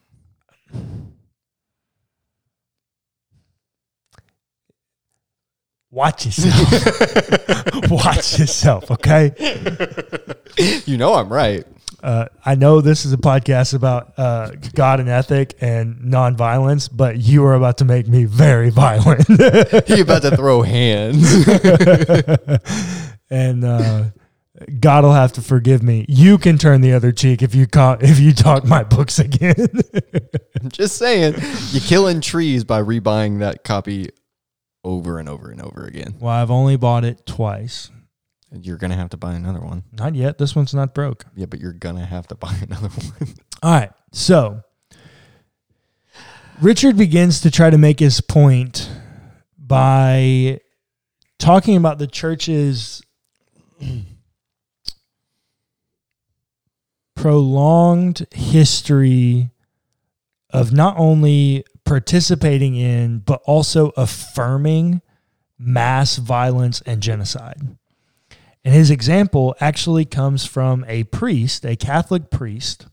Watch 5.92 6.24
yourself. 6.24 7.90
Watch 7.90 8.38
yourself, 8.38 8.90
okay? 8.90 9.34
you 10.86 10.96
know 10.96 11.12
I'm 11.12 11.30
right. 11.30 11.66
Uh, 12.02 12.28
I 12.46 12.54
know 12.54 12.80
this 12.80 13.04
is 13.04 13.12
a 13.12 13.18
podcast 13.18 13.74
about 13.74 14.18
uh, 14.18 14.52
God 14.74 15.00
and 15.00 15.08
ethic 15.10 15.54
and 15.60 15.96
nonviolence, 15.96 16.88
but 16.90 17.18
you 17.18 17.44
are 17.44 17.52
about 17.52 17.76
to 17.78 17.84
make 17.84 18.08
me 18.08 18.24
very 18.24 18.70
violent. 18.70 19.26
He 19.86 20.00
about 20.00 20.22
to 20.22 20.34
throw 20.34 20.62
hands. 20.62 21.30
and 23.30 23.62
uh, 23.62 24.04
God 24.80 25.04
will 25.04 25.12
have 25.12 25.34
to 25.34 25.42
forgive 25.42 25.82
me. 25.82 26.06
You 26.08 26.38
can 26.38 26.56
turn 26.56 26.80
the 26.80 26.94
other 26.94 27.12
cheek 27.12 27.42
if 27.42 27.54
you 27.54 27.66
ca- 27.66 27.98
if 28.00 28.18
you 28.18 28.32
talk 28.32 28.64
my 28.64 28.82
books 28.82 29.18
again. 29.18 29.68
I'm 30.58 30.70
just 30.70 30.96
saying, 30.96 31.34
you're 31.70 31.82
killing 31.82 32.22
trees 32.22 32.64
by 32.64 32.82
rebuying 32.82 33.40
that 33.40 33.62
copy 33.62 34.08
over 34.84 35.18
and 35.18 35.28
over 35.28 35.50
and 35.50 35.60
over 35.62 35.84
again. 35.84 36.14
well, 36.18 36.32
I've 36.32 36.50
only 36.50 36.76
bought 36.76 37.04
it 37.04 37.24
twice. 37.26 37.90
You're 38.50 38.76
gonna 38.76 38.96
have 38.96 39.10
to 39.10 39.16
buy 39.16 39.34
another 39.34 39.60
one. 39.60 39.84
Not 39.92 40.14
yet. 40.14 40.36
This 40.38 40.54
one's 40.54 40.74
not 40.74 40.94
broke. 40.94 41.24
Yeah, 41.34 41.46
but 41.46 41.60
you're 41.60 41.72
gonna 41.72 42.04
have 42.04 42.26
to 42.28 42.34
buy 42.36 42.54
another 42.60 42.88
one. 42.88 43.34
All 43.62 43.72
right. 43.72 43.92
So 44.12 44.62
Richard 46.60 46.96
begins 46.96 47.40
to 47.42 47.50
try 47.50 47.70
to 47.70 47.78
make 47.78 47.98
his 47.98 48.20
point 48.20 48.90
by 49.58 50.60
talking 51.38 51.76
about 51.76 51.98
the 51.98 52.06
church's 52.06 53.02
prolonged 57.16 58.26
history 58.32 59.50
of 60.50 60.72
not 60.72 60.98
only 60.98 61.64
participating 61.92 62.74
in, 62.74 63.18
but 63.18 63.42
also 63.44 63.92
affirming 63.98 65.02
mass 65.58 66.16
violence 66.16 66.80
and 66.86 67.02
genocide. 67.02 67.60
And 68.64 68.72
his 68.72 68.90
example 68.90 69.54
actually 69.60 70.06
comes 70.06 70.46
from 70.46 70.86
a 70.88 71.04
priest, 71.04 71.66
a 71.66 71.76
Catholic 71.76 72.30
priest, 72.30 72.86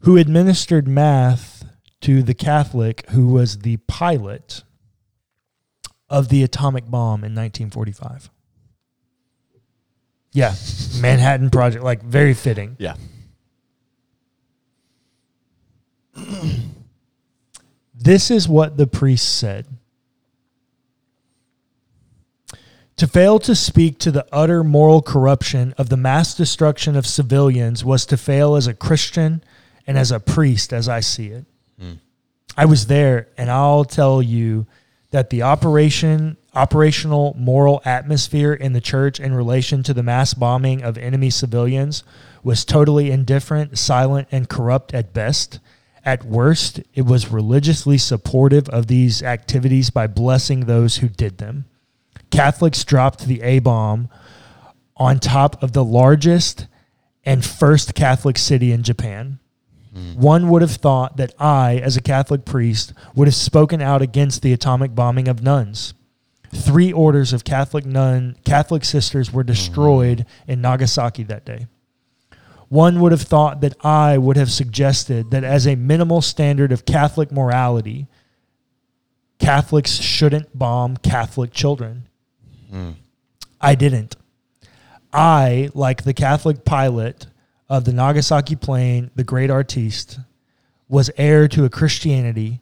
who 0.00 0.16
administered 0.16 0.88
math 0.88 1.64
to 2.00 2.24
the 2.24 2.34
Catholic 2.34 3.08
who 3.10 3.28
was 3.28 3.58
the 3.58 3.76
pilot 3.86 4.64
of 6.10 6.28
the 6.28 6.42
atomic 6.42 6.90
bomb 6.90 7.20
in 7.20 7.36
1945. 7.36 8.32
Yeah, 10.32 10.56
Manhattan 11.00 11.50
Project, 11.50 11.84
like 11.84 12.02
very 12.02 12.34
fitting. 12.34 12.74
Yeah. 12.80 12.96
This 18.04 18.30
is 18.30 18.46
what 18.46 18.76
the 18.76 18.86
priest 18.86 19.38
said. 19.38 19.66
To 22.96 23.06
fail 23.06 23.38
to 23.40 23.54
speak 23.54 23.98
to 24.00 24.10
the 24.10 24.26
utter 24.30 24.62
moral 24.62 25.00
corruption 25.00 25.74
of 25.78 25.88
the 25.88 25.96
mass 25.96 26.34
destruction 26.34 26.96
of 26.96 27.06
civilians 27.06 27.82
was 27.82 28.04
to 28.06 28.18
fail 28.18 28.56
as 28.56 28.66
a 28.66 28.74
Christian 28.74 29.42
and 29.86 29.96
as 29.96 30.12
a 30.12 30.20
priest, 30.20 30.72
as 30.72 30.86
I 30.86 31.00
see 31.00 31.28
it. 31.28 31.46
Hmm. 31.80 31.92
I 32.56 32.66
was 32.66 32.86
there, 32.86 33.28
and 33.38 33.50
I'll 33.50 33.84
tell 33.84 34.20
you 34.22 34.66
that 35.10 35.30
the 35.30 35.42
operation, 35.42 36.36
operational 36.54 37.34
moral 37.38 37.80
atmosphere 37.86 38.52
in 38.52 38.74
the 38.74 38.80
church 38.80 39.18
in 39.18 39.34
relation 39.34 39.82
to 39.84 39.94
the 39.94 40.02
mass 40.02 40.34
bombing 40.34 40.82
of 40.82 40.98
enemy 40.98 41.30
civilians 41.30 42.04
was 42.42 42.64
totally 42.64 43.10
indifferent, 43.10 43.78
silent, 43.78 44.28
and 44.30 44.48
corrupt 44.48 44.92
at 44.92 45.14
best. 45.14 45.58
At 46.04 46.24
worst, 46.24 46.80
it 46.92 47.02
was 47.02 47.32
religiously 47.32 47.96
supportive 47.96 48.68
of 48.68 48.88
these 48.88 49.22
activities 49.22 49.88
by 49.88 50.06
blessing 50.06 50.60
those 50.60 50.96
who 50.98 51.08
did 51.08 51.38
them. 51.38 51.64
Catholics 52.30 52.84
dropped 52.84 53.26
the 53.26 53.40
A 53.42 53.60
bomb 53.60 54.10
on 54.96 55.18
top 55.18 55.62
of 55.62 55.72
the 55.72 55.84
largest 55.84 56.66
and 57.24 57.44
first 57.44 57.94
Catholic 57.94 58.36
city 58.36 58.70
in 58.70 58.82
Japan. 58.82 59.38
Hmm. 59.94 60.14
One 60.14 60.48
would 60.50 60.60
have 60.60 60.72
thought 60.72 61.16
that 61.16 61.32
I, 61.38 61.76
as 61.76 61.96
a 61.96 62.02
Catholic 62.02 62.44
priest, 62.44 62.92
would 63.14 63.28
have 63.28 63.34
spoken 63.34 63.80
out 63.80 64.02
against 64.02 64.42
the 64.42 64.52
atomic 64.52 64.94
bombing 64.94 65.28
of 65.28 65.42
nuns. 65.42 65.94
Three 66.52 66.92
orders 66.92 67.32
of 67.32 67.44
Catholic 67.44 67.86
nun 67.86 68.36
Catholic 68.44 68.84
sisters 68.84 69.32
were 69.32 69.42
hmm. 69.42 69.48
destroyed 69.48 70.26
in 70.46 70.60
Nagasaki 70.60 71.22
that 71.24 71.46
day. 71.46 71.66
One 72.68 73.00
would 73.00 73.12
have 73.12 73.22
thought 73.22 73.60
that 73.60 73.76
I 73.84 74.18
would 74.18 74.36
have 74.36 74.50
suggested 74.50 75.30
that 75.30 75.44
as 75.44 75.66
a 75.66 75.76
minimal 75.76 76.22
standard 76.22 76.72
of 76.72 76.84
Catholic 76.84 77.30
morality, 77.30 78.06
Catholics 79.38 79.92
shouldn't 79.92 80.58
bomb 80.58 80.96
Catholic 80.96 81.52
children. 81.52 82.08
Hmm. 82.70 82.92
I 83.60 83.74
didn't. 83.74 84.16
I, 85.12 85.70
like 85.74 86.02
the 86.02 86.14
Catholic 86.14 86.64
pilot 86.64 87.26
of 87.68 87.84
the 87.84 87.92
Nagasaki 87.92 88.56
plane, 88.56 89.10
the 89.14 89.24
great 89.24 89.50
artiste, 89.50 90.18
was 90.88 91.10
heir 91.16 91.48
to 91.48 91.64
a 91.64 91.70
Christianity 91.70 92.60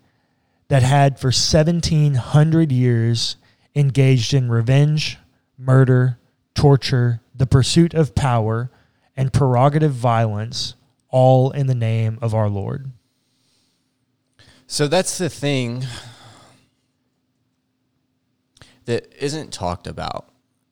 that 0.69 0.83
had 0.83 1.19
for 1.19 1.29
1700 1.29 2.73
years 2.73 3.37
engaged 3.75 4.35
in 4.35 4.51
revenge, 4.51 5.19
murder, 5.59 6.19
torture, 6.55 7.21
the 7.35 7.47
pursuit 7.47 7.95
of 7.95 8.15
power, 8.15 8.71
and 9.17 9.33
prerogative 9.33 9.93
violence, 9.93 10.75
all 11.09 11.51
in 11.51 11.67
the 11.67 11.75
name 11.75 12.19
of 12.23 12.35
our 12.35 12.49
Lord. 12.49 12.91
So 14.67 14.89
that's 14.89 15.19
the 15.19 15.29
thing 15.29 15.85
that 18.87 19.13
isn't 19.19 19.53
talked 19.53 19.87
about. 19.87 20.31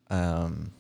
Um, 0.09 0.73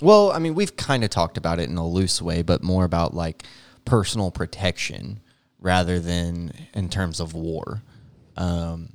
well, 0.00 0.32
I 0.32 0.38
mean, 0.38 0.54
we've 0.54 0.76
kind 0.76 1.04
of 1.04 1.10
talked 1.10 1.36
about 1.36 1.60
it 1.60 1.68
in 1.68 1.76
a 1.76 1.86
loose 1.86 2.20
way, 2.20 2.42
but 2.42 2.62
more 2.62 2.84
about 2.84 3.14
like 3.14 3.44
personal 3.84 4.30
protection 4.30 5.20
rather 5.60 6.00
than 6.00 6.52
in 6.74 6.88
terms 6.88 7.20
of 7.20 7.34
war. 7.34 7.82
Um, 8.36 8.94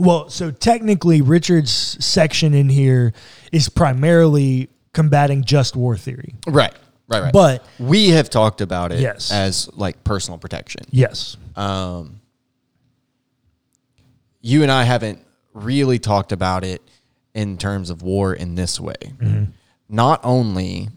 Well, 0.00 0.30
so 0.30 0.50
technically, 0.50 1.20
Richard's 1.20 1.70
section 2.04 2.54
in 2.54 2.68
here 2.70 3.12
is 3.52 3.68
primarily 3.68 4.68
combating 4.92 5.44
just 5.44 5.74
war 5.76 5.96
theory. 5.96 6.34
right, 6.46 6.74
right, 7.08 7.22
right. 7.22 7.32
But 7.32 7.64
we 7.78 8.10
have 8.10 8.28
talked 8.30 8.60
about 8.60 8.92
it 8.92 9.00
Yes. 9.00 9.30
as 9.32 9.68
like 9.74 10.02
personal 10.04 10.38
protection. 10.38 10.84
yes, 10.90 11.36
um, 11.56 12.20
you 14.40 14.62
and 14.62 14.70
I 14.72 14.84
haven't 14.84 15.20
really 15.54 15.98
talked 15.98 16.32
about 16.32 16.64
it 16.64 16.82
in 17.34 17.56
terms 17.58 17.90
of 17.90 18.02
war 18.02 18.34
in 18.34 18.54
this 18.54 18.80
way. 18.80 18.94
Not 19.88 20.20
only 20.24 20.88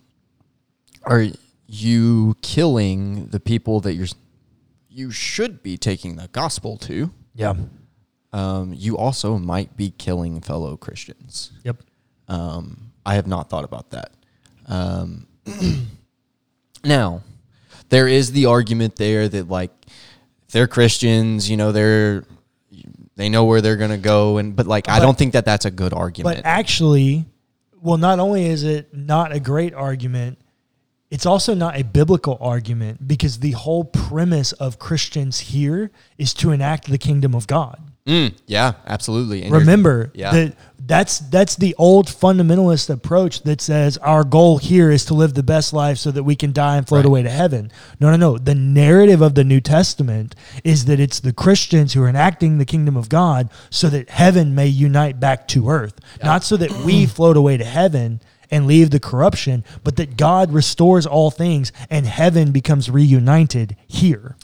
are 1.04 1.26
you 1.68 2.36
killing 2.42 3.28
the 3.28 3.40
people 3.40 3.80
that 3.82 3.94
you're 3.94 4.08
you 4.90 5.12
should 5.12 5.62
be 5.62 5.78
taking 5.78 6.16
the 6.16 6.30
gospel 6.30 6.78
to, 6.78 7.12
yeah, 7.34 7.54
um, 8.32 8.74
you 8.74 8.98
also 8.98 9.38
might 9.38 9.76
be 9.76 9.92
killing 9.98 10.40
fellow 10.40 10.78
Christians. 10.78 11.52
yep, 11.66 11.84
Um, 12.30 12.85
I 13.06 13.16
have 13.16 13.28
not 13.28 13.50
thought 13.50 13.64
about 13.64 13.92
that. 13.92 14.12
Um, 14.68 15.28
now, 16.84 17.22
there 17.90 18.08
is 18.08 18.32
the 18.32 18.48
argument 18.48 18.96
there 18.96 19.28
that 19.30 19.50
like 19.50 19.72
they're 20.52 20.68
Christians, 20.68 21.50
you 21.50 21.58
know, 21.58 21.72
they're 21.72 22.24
They 23.18 23.30
know 23.30 23.46
where 23.46 23.62
they're 23.62 23.78
gonna 23.78 23.98
go, 23.98 24.38
and 24.38 24.56
but 24.56 24.68
like 24.68 24.90
I 24.90 25.00
But- 25.00 25.06
don't 25.06 25.18
think 25.18 25.34
that 25.34 25.46
that's 25.46 25.66
a 25.66 25.72
good 25.72 25.94
argument. 25.94 26.38
But 26.38 26.46
actually, 26.46 27.26
well, 27.82 27.98
not 27.98 28.20
only 28.20 28.46
is 28.46 28.64
it 28.64 28.94
not 28.94 29.32
a 29.32 29.40
great 29.40 29.74
argument, 29.74 30.38
it's 31.10 31.26
also 31.26 31.54
not 31.54 31.80
a 31.80 31.84
biblical 31.84 32.38
argument 32.42 33.08
because 33.08 33.40
the 33.40 33.52
whole 33.52 33.86
premise 33.86 34.52
of 34.54 34.80
Christians 34.80 35.40
here 35.40 35.92
is 36.18 36.34
to 36.34 36.52
enact 36.52 36.90
the 36.90 36.98
kingdom 36.98 37.34
of 37.36 37.48
God. 37.48 37.80
Mm, 38.08 38.36
yeah, 38.46 38.74
absolutely. 38.86 39.42
And 39.44 39.52
Remember 39.52 40.12
yeah. 40.14 40.32
that 40.32 40.56
that's 40.86 41.18
that's 41.20 41.56
the 41.56 41.74
old 41.80 42.06
fundamentalist 42.06 42.88
approach 42.92 43.42
that 43.44 43.62
says 43.62 43.98
our 43.98 44.24
goal 44.24 44.60
here 44.60 44.92
is 44.92 45.06
to 45.06 45.16
live 45.16 45.34
the 45.34 45.42
best 45.42 45.74
life 45.74 45.98
so 45.98 46.12
that 46.12 46.24
we 46.24 46.36
can 46.36 46.54
die 46.54 46.78
and 46.78 46.88
float 46.88 47.00
Right. 47.00 47.06
away 47.08 47.24
to 47.24 47.30
heaven. 47.32 47.72
No, 48.00 48.12
no, 48.12 48.18
no. 48.18 48.38
The 48.38 48.54
narrative 48.54 49.22
of 49.22 49.34
the 49.34 49.44
New 49.44 49.60
Testament 49.60 50.36
is 50.64 50.86
that 50.86 51.00
it's 51.00 51.20
the 51.20 51.34
Christians 51.34 51.94
who 51.94 52.04
are 52.04 52.08
enacting 52.08 52.60
the 52.60 52.66
kingdom 52.66 52.96
of 52.96 53.10
God 53.10 53.50
so 53.72 53.90
that 53.90 54.10
heaven 54.12 54.54
may 54.54 54.68
unite 54.68 55.20
back 55.20 55.48
to 55.50 55.70
earth, 55.70 55.96
not 56.24 56.44
so 56.44 56.58
that 56.58 56.72
we 56.86 57.06
float 57.08 57.38
away 57.38 57.58
to 57.58 57.66
heaven 57.66 58.22
and 58.52 58.68
leave 58.68 58.92
the 58.92 59.00
corruption, 59.00 59.64
but 59.84 59.96
that 59.96 60.16
God 60.16 60.52
restores 60.54 61.08
all 61.08 61.32
things 61.32 61.72
and 61.90 62.06
heaven 62.06 62.52
becomes 62.52 62.92
reunited 62.92 63.76
here. 63.88 64.36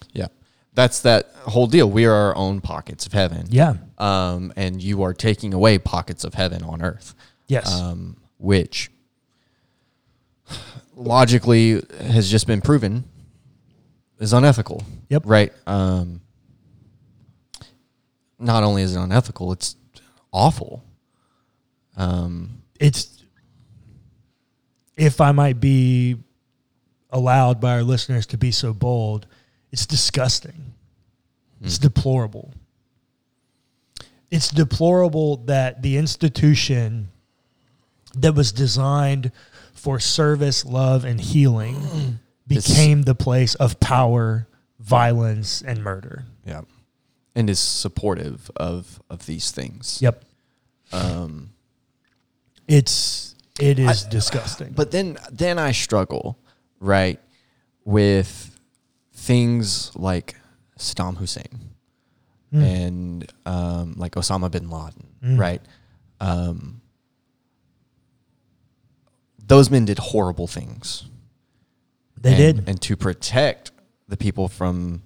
That's 0.74 1.02
that 1.02 1.32
whole 1.36 1.68
deal. 1.68 1.90
We 1.90 2.06
are 2.06 2.14
our 2.14 2.36
own 2.36 2.62
pockets 2.62 3.06
of 3.06 3.14
heaven. 3.14 3.48
Yeah. 3.50 3.76
um, 3.98 4.54
and 4.56 4.82
you 4.82 5.04
are 5.04 5.14
taking 5.14 5.54
away 5.54 5.78
pockets 5.78 6.24
of 6.24 6.34
heaven 6.34 6.64
on 6.64 6.82
earth. 6.82 7.14
Yes. 7.48 7.72
um, 7.72 8.18
which 8.38 8.90
logically 10.96 11.82
has 12.00 12.30
just 12.30 12.48
been 12.48 12.62
proven 12.62 13.04
is 14.20 14.34
unethical. 14.34 14.84
Yep. 15.10 15.24
Right. 15.26 15.54
Um, 15.68 16.22
not 18.40 18.64
only 18.64 18.82
is 18.84 18.96
it 18.96 19.00
unethical, 19.00 19.52
it's 19.52 19.76
awful. 20.32 20.84
Um, 21.98 22.62
it's 22.80 23.24
if 24.96 25.22
I 25.22 25.32
might 25.32 25.60
be 25.60 26.18
allowed 27.10 27.60
by 27.60 27.72
our 27.74 27.84
listeners 27.84 28.26
to 28.28 28.38
be 28.38 28.52
so 28.52 28.74
bold, 28.74 29.28
it's 29.72 29.86
disgusting. 29.86 30.74
It's 31.64 31.78
deplorable. 31.78 32.54
It's 34.32 34.50
deplorable 34.50 35.38
that 35.46 35.82
the 35.82 35.98
institution 35.98 37.10
that 38.16 38.34
was 38.34 38.52
designed 38.52 39.32
for 39.74 40.00
service, 40.00 40.66
love, 40.66 41.06
and 41.06 41.20
healing 41.22 42.20
became 42.48 43.04
the 43.04 43.14
place 43.16 43.56
of 43.56 43.80
power, 43.80 44.48
violence, 44.80 45.62
and 45.62 45.84
murder. 45.84 46.26
yeah, 46.46 46.62
and 47.36 47.50
is 47.50 47.60
supportive 47.60 48.50
of 48.56 49.00
of 49.10 49.26
these 49.26 49.52
things. 49.52 50.00
Yep. 50.02 50.24
Um, 50.92 51.52
It's 52.68 53.36
it 53.60 53.80
is 53.80 54.04
disgusting. 54.04 54.74
but 54.74 54.92
then 54.92 55.18
then 55.32 55.60
I 55.60 55.72
struggle, 55.74 56.38
right, 56.80 57.20
with 57.86 58.51
things 59.22 59.96
like 59.96 60.36
Saddam 60.80 61.18
Hussein 61.18 61.68
Mm. 62.54 62.64
and 62.86 63.32
um, 63.46 63.94
like 63.96 64.14
Osama 64.16 64.52
bin 64.52 64.70
Laden, 64.70 65.08
Mm. 65.24 65.40
right? 65.40 65.62
Um, 66.20 66.82
those 69.48 69.70
men 69.70 69.86
did 69.86 70.00
horrible 70.00 70.48
things. 70.48 71.06
they 72.20 72.32
and, 72.50 72.58
did. 72.58 72.70
and 72.70 72.82
to 72.82 72.96
protect 72.98 73.72
the 74.08 74.18
people 74.18 74.48
from 74.48 75.02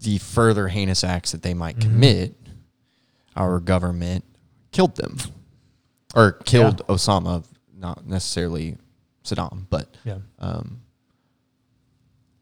the 0.00 0.18
further 0.18 0.68
heinous 0.68 1.02
acts 1.02 1.32
that 1.32 1.42
they 1.42 1.54
might 1.54 1.76
Mm-hmm. 1.76 1.90
commit, 1.92 2.34
our 3.34 3.58
government 3.58 4.24
killed 4.70 4.96
them 4.96 5.16
or 6.14 6.32
killed 6.32 6.86
Osama, 6.88 7.44
not 7.74 8.06
necessarily 8.06 8.76
Saddam, 9.24 9.66
but 9.70 9.88
yeah. 10.04 10.18
um, 10.38 10.82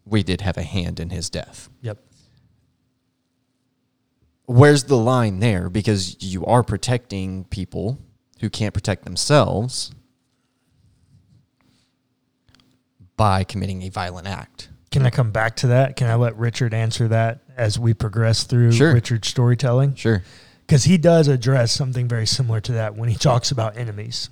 we 0.05 0.23
did 0.23 0.41
have 0.41 0.57
a 0.57 0.63
hand 0.63 1.01
in 1.01 1.11
his 1.11 1.31
death. 1.31 1.69
Yep. 1.83 1.99
Where's 4.47 4.85
the 4.85 4.97
line 4.97 5.39
there? 5.39 5.69
Because 5.71 6.17
you 6.21 6.45
are 6.45 6.63
protecting 6.63 7.45
people 7.45 7.99
who 8.41 8.51
can't 8.51 8.75
protect 8.75 9.05
themselves 9.05 9.93
by 13.17 13.45
committing 13.45 13.83
a 13.83 13.91
violent 13.91 14.27
act. 14.27 14.71
Can 14.91 15.07
I 15.07 15.11
come 15.11 15.31
back 15.31 15.55
to 15.57 15.69
that? 15.69 15.95
Can 15.95 16.09
I 16.09 16.17
let 16.17 16.37
Richard 16.37 16.75
answer 16.75 17.07
that 17.09 17.41
as 17.57 17.79
we 17.79 17.95
progress 17.95 18.43
through 18.45 18.73
Sure. 18.73 18.93
Richard's 18.93 19.29
storytelling? 19.29 19.95
Sure. 19.95 20.25
Because 20.67 20.85
he 20.85 20.99
does 20.99 21.29
address 21.29 21.71
something 21.71 22.09
very 22.09 22.27
similar 22.27 22.61
to 22.63 22.73
that 22.73 22.97
when 22.97 23.09
he 23.09 23.15
talks 23.19 23.53
about 23.53 23.77
enemies. 23.77 24.31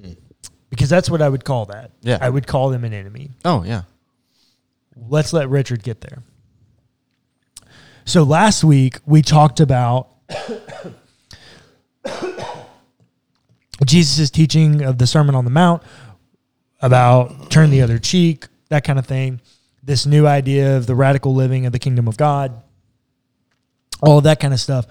Mm. 0.00 0.16
Because 0.68 0.88
that's 0.88 1.10
what 1.10 1.20
I 1.22 1.28
would 1.28 1.44
call 1.44 1.66
that. 1.66 1.90
Yeah. 2.02 2.18
I 2.20 2.30
would 2.30 2.46
call 2.46 2.68
them 2.70 2.84
an 2.84 2.92
enemy. 2.92 3.30
Oh, 3.44 3.64
yeah. 3.64 3.82
Let's 5.08 5.32
let 5.32 5.48
Richard 5.48 5.82
get 5.82 6.00
there. 6.00 6.22
So 8.04 8.22
last 8.22 8.64
week 8.64 8.98
we 9.06 9.22
talked 9.22 9.60
about 9.60 10.08
Jesus' 13.84 14.30
teaching 14.30 14.82
of 14.82 14.98
the 14.98 15.06
Sermon 15.06 15.34
on 15.34 15.44
the 15.44 15.50
Mount 15.50 15.82
about 16.80 17.50
turn 17.50 17.70
the 17.70 17.82
other 17.82 17.98
cheek, 17.98 18.46
that 18.68 18.84
kind 18.84 18.98
of 18.98 19.06
thing. 19.06 19.40
This 19.82 20.06
new 20.06 20.26
idea 20.26 20.76
of 20.76 20.86
the 20.86 20.94
radical 20.94 21.34
living 21.34 21.66
of 21.66 21.72
the 21.72 21.78
kingdom 21.78 22.06
of 22.08 22.16
God, 22.16 22.62
all 24.02 24.20
that 24.22 24.40
kind 24.40 24.52
of 24.52 24.60
stuff. 24.60 24.86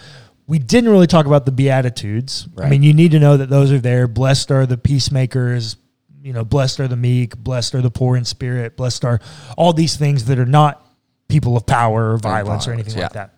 We 0.47 0.57
didn't 0.57 0.89
really 0.89 1.07
talk 1.07 1.27
about 1.27 1.45
the 1.45 1.51
Beatitudes. 1.51 2.47
I 2.57 2.69
mean, 2.69 2.81
you 2.81 2.93
need 2.93 3.11
to 3.11 3.19
know 3.19 3.37
that 3.37 3.49
those 3.49 3.71
are 3.71 3.79
there. 3.79 4.07
Blessed 4.07 4.49
are 4.49 4.65
the 4.65 4.77
peacemakers, 4.77 5.75
you 6.21 6.33
know, 6.33 6.43
blessed 6.43 6.79
are 6.79 6.87
the 6.87 6.95
meek, 6.95 7.37
blessed 7.37 7.75
are 7.75 7.81
the 7.81 7.91
poor 7.91 8.17
in 8.17 8.25
spirit, 8.25 8.75
blessed 8.75 9.05
are 9.05 9.19
all 9.57 9.73
these 9.73 9.95
things 9.95 10.25
that 10.25 10.39
are 10.39 10.45
not 10.45 10.85
people 11.27 11.55
of 11.55 11.65
power 11.65 12.13
or 12.13 12.17
violence 12.17 12.67
or 12.67 12.73
anything 12.73 12.99
like 13.01 13.13
that. 13.13 13.35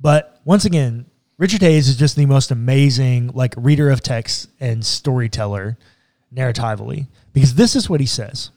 But 0.00 0.40
once 0.44 0.64
again, 0.64 1.06
Richard 1.36 1.60
Hays 1.60 1.88
is 1.88 1.96
just 1.96 2.16
the 2.16 2.26
most 2.26 2.50
amazing 2.50 3.28
like 3.28 3.54
reader 3.56 3.90
of 3.90 4.02
text 4.02 4.48
and 4.60 4.84
storyteller 4.84 5.78
narratively 6.34 7.08
because 7.32 7.54
this 7.54 7.76
is 7.76 7.88
what 7.88 8.00
he 8.00 8.06
says. 8.06 8.50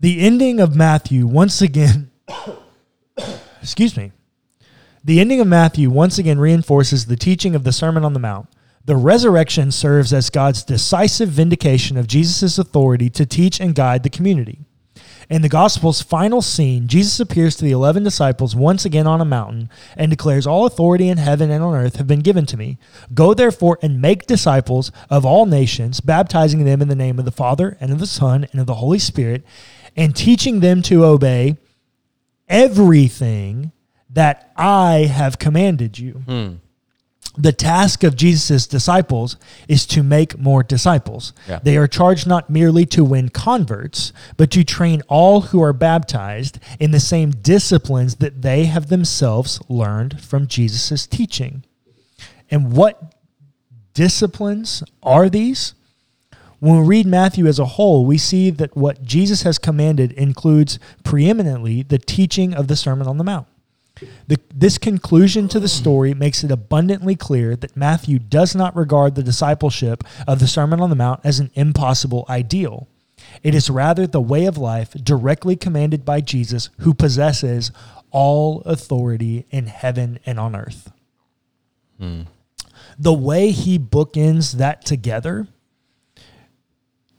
The 0.00 0.20
ending 0.20 0.60
of 0.60 0.76
Matthew 0.76 1.26
once 1.26 1.60
again 1.62 2.10
excuse 3.62 3.96
me. 3.96 4.12
The 5.04 5.20
ending 5.20 5.40
of 5.40 5.46
Matthew 5.46 5.90
once 5.90 6.18
again 6.18 6.38
reinforces 6.38 7.06
the 7.06 7.16
teaching 7.16 7.54
of 7.54 7.64
the 7.64 7.72
Sermon 7.72 8.04
on 8.04 8.12
the 8.12 8.18
Mount. 8.18 8.48
The 8.88 8.96
resurrection 8.96 9.70
serves 9.70 10.14
as 10.14 10.30
God's 10.30 10.64
decisive 10.64 11.28
vindication 11.28 11.98
of 11.98 12.06
Jesus' 12.06 12.56
authority 12.56 13.10
to 13.10 13.26
teach 13.26 13.60
and 13.60 13.74
guide 13.74 14.02
the 14.02 14.08
community. 14.08 14.60
In 15.28 15.42
the 15.42 15.50
Gospel's 15.50 16.00
final 16.00 16.40
scene, 16.40 16.88
Jesus 16.88 17.20
appears 17.20 17.54
to 17.56 17.66
the 17.66 17.70
11 17.70 18.02
disciples 18.02 18.56
once 18.56 18.86
again 18.86 19.06
on 19.06 19.20
a 19.20 19.26
mountain 19.26 19.68
and 19.94 20.08
declares, 20.08 20.46
All 20.46 20.64
authority 20.64 21.10
in 21.10 21.18
heaven 21.18 21.50
and 21.50 21.62
on 21.62 21.74
earth 21.74 21.96
have 21.96 22.06
been 22.06 22.20
given 22.20 22.46
to 22.46 22.56
me. 22.56 22.78
Go 23.12 23.34
therefore 23.34 23.78
and 23.82 24.00
make 24.00 24.24
disciples 24.26 24.90
of 25.10 25.26
all 25.26 25.44
nations, 25.44 26.00
baptizing 26.00 26.64
them 26.64 26.80
in 26.80 26.88
the 26.88 26.96
name 26.96 27.18
of 27.18 27.26
the 27.26 27.30
Father 27.30 27.76
and 27.82 27.92
of 27.92 27.98
the 27.98 28.06
Son 28.06 28.48
and 28.52 28.60
of 28.62 28.66
the 28.66 28.76
Holy 28.76 28.98
Spirit, 28.98 29.44
and 29.96 30.16
teaching 30.16 30.60
them 30.60 30.80
to 30.80 31.04
obey 31.04 31.58
everything 32.48 33.70
that 34.08 34.50
I 34.56 35.10
have 35.12 35.38
commanded 35.38 35.98
you. 35.98 36.22
Hmm. 36.26 36.54
The 37.40 37.52
task 37.52 38.02
of 38.02 38.16
Jesus' 38.16 38.66
disciples 38.66 39.36
is 39.68 39.86
to 39.86 40.02
make 40.02 40.36
more 40.36 40.64
disciples. 40.64 41.32
Yeah. 41.48 41.60
They 41.62 41.76
are 41.76 41.86
charged 41.86 42.26
not 42.26 42.50
merely 42.50 42.84
to 42.86 43.04
win 43.04 43.28
converts, 43.28 44.12
but 44.36 44.50
to 44.50 44.64
train 44.64 45.02
all 45.06 45.42
who 45.42 45.62
are 45.62 45.72
baptized 45.72 46.58
in 46.80 46.90
the 46.90 46.98
same 46.98 47.30
disciplines 47.30 48.16
that 48.16 48.42
they 48.42 48.64
have 48.64 48.88
themselves 48.88 49.60
learned 49.68 50.20
from 50.20 50.48
Jesus' 50.48 51.06
teaching. 51.06 51.62
And 52.50 52.72
what 52.72 53.14
disciplines 53.94 54.82
are 55.00 55.28
these? 55.28 55.74
When 56.58 56.80
we 56.80 56.86
read 56.86 57.06
Matthew 57.06 57.46
as 57.46 57.60
a 57.60 57.66
whole, 57.66 58.04
we 58.04 58.18
see 58.18 58.50
that 58.50 58.76
what 58.76 59.04
Jesus 59.04 59.42
has 59.42 59.58
commanded 59.58 60.10
includes 60.12 60.80
preeminently 61.04 61.84
the 61.84 61.98
teaching 61.98 62.52
of 62.52 62.66
the 62.66 62.74
Sermon 62.74 63.06
on 63.06 63.18
the 63.18 63.22
Mount. 63.22 63.46
The, 64.26 64.38
this 64.54 64.78
conclusion 64.78 65.48
to 65.48 65.60
the 65.60 65.68
story 65.68 66.14
makes 66.14 66.44
it 66.44 66.50
abundantly 66.50 67.16
clear 67.16 67.56
that 67.56 67.76
Matthew 67.76 68.18
does 68.18 68.54
not 68.54 68.76
regard 68.76 69.14
the 69.14 69.22
discipleship 69.22 70.04
of 70.26 70.38
the 70.38 70.46
Sermon 70.46 70.80
on 70.80 70.90
the 70.90 70.96
Mount 70.96 71.20
as 71.24 71.40
an 71.40 71.50
impossible 71.54 72.24
ideal. 72.28 72.88
It 73.42 73.54
is 73.54 73.70
rather 73.70 74.06
the 74.06 74.20
way 74.20 74.46
of 74.46 74.58
life 74.58 74.92
directly 74.92 75.56
commanded 75.56 76.04
by 76.04 76.20
Jesus, 76.20 76.70
who 76.80 76.94
possesses 76.94 77.70
all 78.10 78.62
authority 78.62 79.46
in 79.50 79.66
heaven 79.66 80.18
and 80.24 80.38
on 80.38 80.56
earth. 80.56 80.92
Hmm. 81.98 82.22
The 82.98 83.12
way 83.12 83.50
he 83.50 83.78
bookends 83.78 84.52
that 84.52 84.84
together 84.84 85.46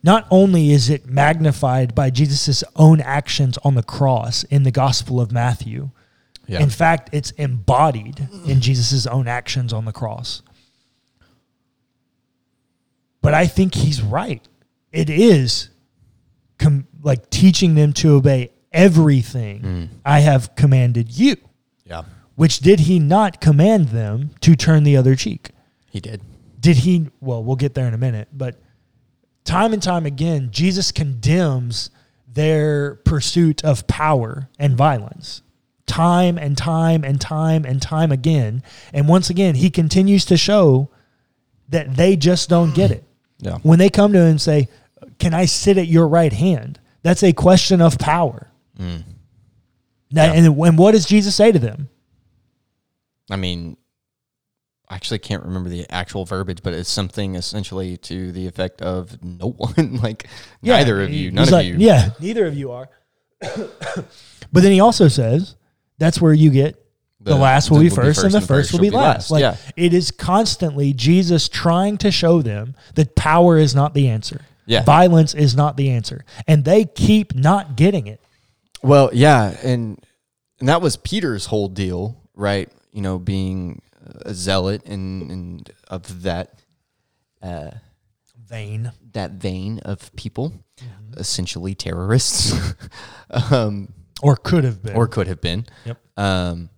not 0.02 0.26
only 0.30 0.70
is 0.70 0.88
it 0.88 1.06
magnified 1.06 1.94
by 1.94 2.10
Jesus' 2.10 2.64
own 2.74 3.00
actions 3.00 3.58
on 3.58 3.74
the 3.74 3.82
cross 3.82 4.44
in 4.44 4.62
the 4.62 4.70
Gospel 4.70 5.20
of 5.20 5.30
Matthew, 5.30 5.90
Yeah. 6.50 6.62
In 6.62 6.68
fact, 6.68 7.10
it's 7.12 7.30
embodied 7.32 8.28
in 8.44 8.60
Jesus' 8.60 9.06
own 9.06 9.28
actions 9.28 9.72
on 9.72 9.84
the 9.84 9.92
cross. 9.92 10.42
But 13.22 13.34
I 13.34 13.46
think 13.46 13.76
he's 13.76 14.02
right. 14.02 14.46
It 14.90 15.08
is 15.08 15.68
com- 16.58 16.88
like 17.04 17.30
teaching 17.30 17.76
them 17.76 17.92
to 17.94 18.14
obey 18.16 18.50
everything 18.72 19.60
mm. 19.60 19.88
I 20.04 20.20
have 20.20 20.56
commanded 20.56 21.16
you. 21.16 21.36
Yeah. 21.84 22.02
Which 22.34 22.58
did 22.58 22.80
he 22.80 22.98
not 22.98 23.40
command 23.40 23.90
them 23.90 24.30
to 24.40 24.56
turn 24.56 24.82
the 24.82 24.96
other 24.96 25.14
cheek? 25.14 25.50
He 25.88 26.00
did. 26.00 26.20
Did 26.58 26.78
he? 26.78 27.10
Well, 27.20 27.44
we'll 27.44 27.54
get 27.54 27.74
there 27.74 27.86
in 27.86 27.94
a 27.94 27.98
minute. 27.98 28.26
But 28.32 28.60
time 29.44 29.72
and 29.72 29.80
time 29.80 30.04
again, 30.04 30.48
Jesus 30.50 30.90
condemns 30.90 31.90
their 32.26 32.96
pursuit 32.96 33.64
of 33.64 33.86
power 33.86 34.48
and 34.58 34.76
violence. 34.76 35.42
Time 35.90 36.38
and 36.38 36.56
time 36.56 37.04
and 37.04 37.20
time 37.20 37.64
and 37.64 37.82
time 37.82 38.12
again. 38.12 38.62
And 38.92 39.08
once 39.08 39.28
again, 39.28 39.56
he 39.56 39.70
continues 39.70 40.24
to 40.26 40.36
show 40.36 40.88
that 41.68 41.96
they 41.96 42.16
just 42.16 42.48
don't 42.48 42.74
get 42.74 42.90
it. 42.90 43.04
Yeah. 43.42 43.56
When 43.62 43.78
they 43.78 43.88
come 43.88 44.12
to 44.12 44.18
him 44.18 44.32
and 44.32 44.38
say, 44.38 44.68
Can 45.18 45.32
I 45.32 45.46
sit 45.46 45.78
at 45.78 45.86
your 45.86 46.06
right 46.06 46.30
hand? 46.30 46.78
That's 47.02 47.22
a 47.22 47.32
question 47.32 47.80
of 47.80 47.98
power. 47.98 48.50
Mm. 48.78 49.02
Now, 50.10 50.34
and, 50.34 50.46
and 50.46 50.78
what 50.78 50.92
does 50.92 51.06
Jesus 51.06 51.34
say 51.34 51.50
to 51.50 51.58
them? 51.58 51.88
I 53.30 53.36
mean, 53.36 53.78
I 54.90 54.96
actually 54.96 55.20
can't 55.20 55.44
remember 55.44 55.70
the 55.70 55.86
actual 55.88 56.24
verbiage, 56.24 56.62
but 56.62 56.74
it's 56.74 56.90
something 56.90 57.36
essentially 57.36 57.96
to 57.98 58.32
the 58.32 58.48
effect 58.48 58.82
of 58.82 59.22
no 59.22 59.52
one, 59.52 59.96
like 60.02 60.26
neither 60.62 61.00
of 61.00 61.10
you, 61.10 61.30
none 61.30 61.44
of 61.44 61.52
like, 61.52 61.66
you. 61.66 61.76
Yeah, 61.78 62.10
neither 62.20 62.46
of 62.46 62.54
you 62.54 62.72
are. 62.72 62.88
but 63.40 64.04
then 64.52 64.72
he 64.72 64.80
also 64.80 65.08
says 65.08 65.54
that's 66.00 66.20
where 66.20 66.32
you 66.32 66.50
get 66.50 66.74
the, 67.20 67.34
The- 67.34 67.36
last 67.36 67.70
will 67.70 67.78
the 67.78 67.84
be 67.84 67.94
first, 67.94 68.24
and 68.24 68.32
the 68.32 68.40
first 68.40 68.72
will 68.72 68.80
be 68.80 68.90
last. 68.90 69.30
Like 69.30 69.42
yeah. 69.42 69.56
it 69.76 69.94
is 69.94 70.10
constantly 70.10 70.92
Jesus 70.92 71.48
trying 71.48 71.98
to 71.98 72.10
show 72.10 72.42
them 72.42 72.74
that 72.94 73.14
power 73.14 73.58
is 73.58 73.74
not 73.74 73.94
the 73.94 74.08
answer. 74.08 74.40
Yeah. 74.66 74.82
Violence 74.84 75.34
is 75.34 75.54
not 75.54 75.76
the 75.76 75.90
answer. 75.90 76.24
And 76.46 76.64
they 76.64 76.84
keep 76.84 77.34
not 77.34 77.76
getting 77.76 78.06
it. 78.06 78.20
Well, 78.82 79.10
yeah, 79.12 79.56
and 79.62 80.02
and 80.58 80.68
that 80.68 80.80
was 80.80 80.96
Peter's 80.96 81.46
whole 81.46 81.68
deal, 81.68 82.16
right? 82.34 82.70
You 82.92 83.02
know, 83.02 83.18
being 83.18 83.82
a 84.22 84.32
zealot 84.32 84.86
and 84.86 85.30
and 85.30 85.70
of 85.88 86.22
that 86.22 86.54
uh, 87.42 87.72
Vain. 88.46 88.92
that 89.12 89.32
vein 89.32 89.80
of 89.80 90.14
people, 90.16 90.52
essentially 91.16 91.74
terrorists, 91.74 92.54
um, 93.50 93.92
Or 94.22 94.36
could 94.36 94.64
have 94.64 94.82
been. 94.82 94.96
or 94.96 95.06
could 95.08 95.26
have 95.26 95.40
been. 95.40 95.66
Yep. 95.84 95.98
Um, 96.16 96.70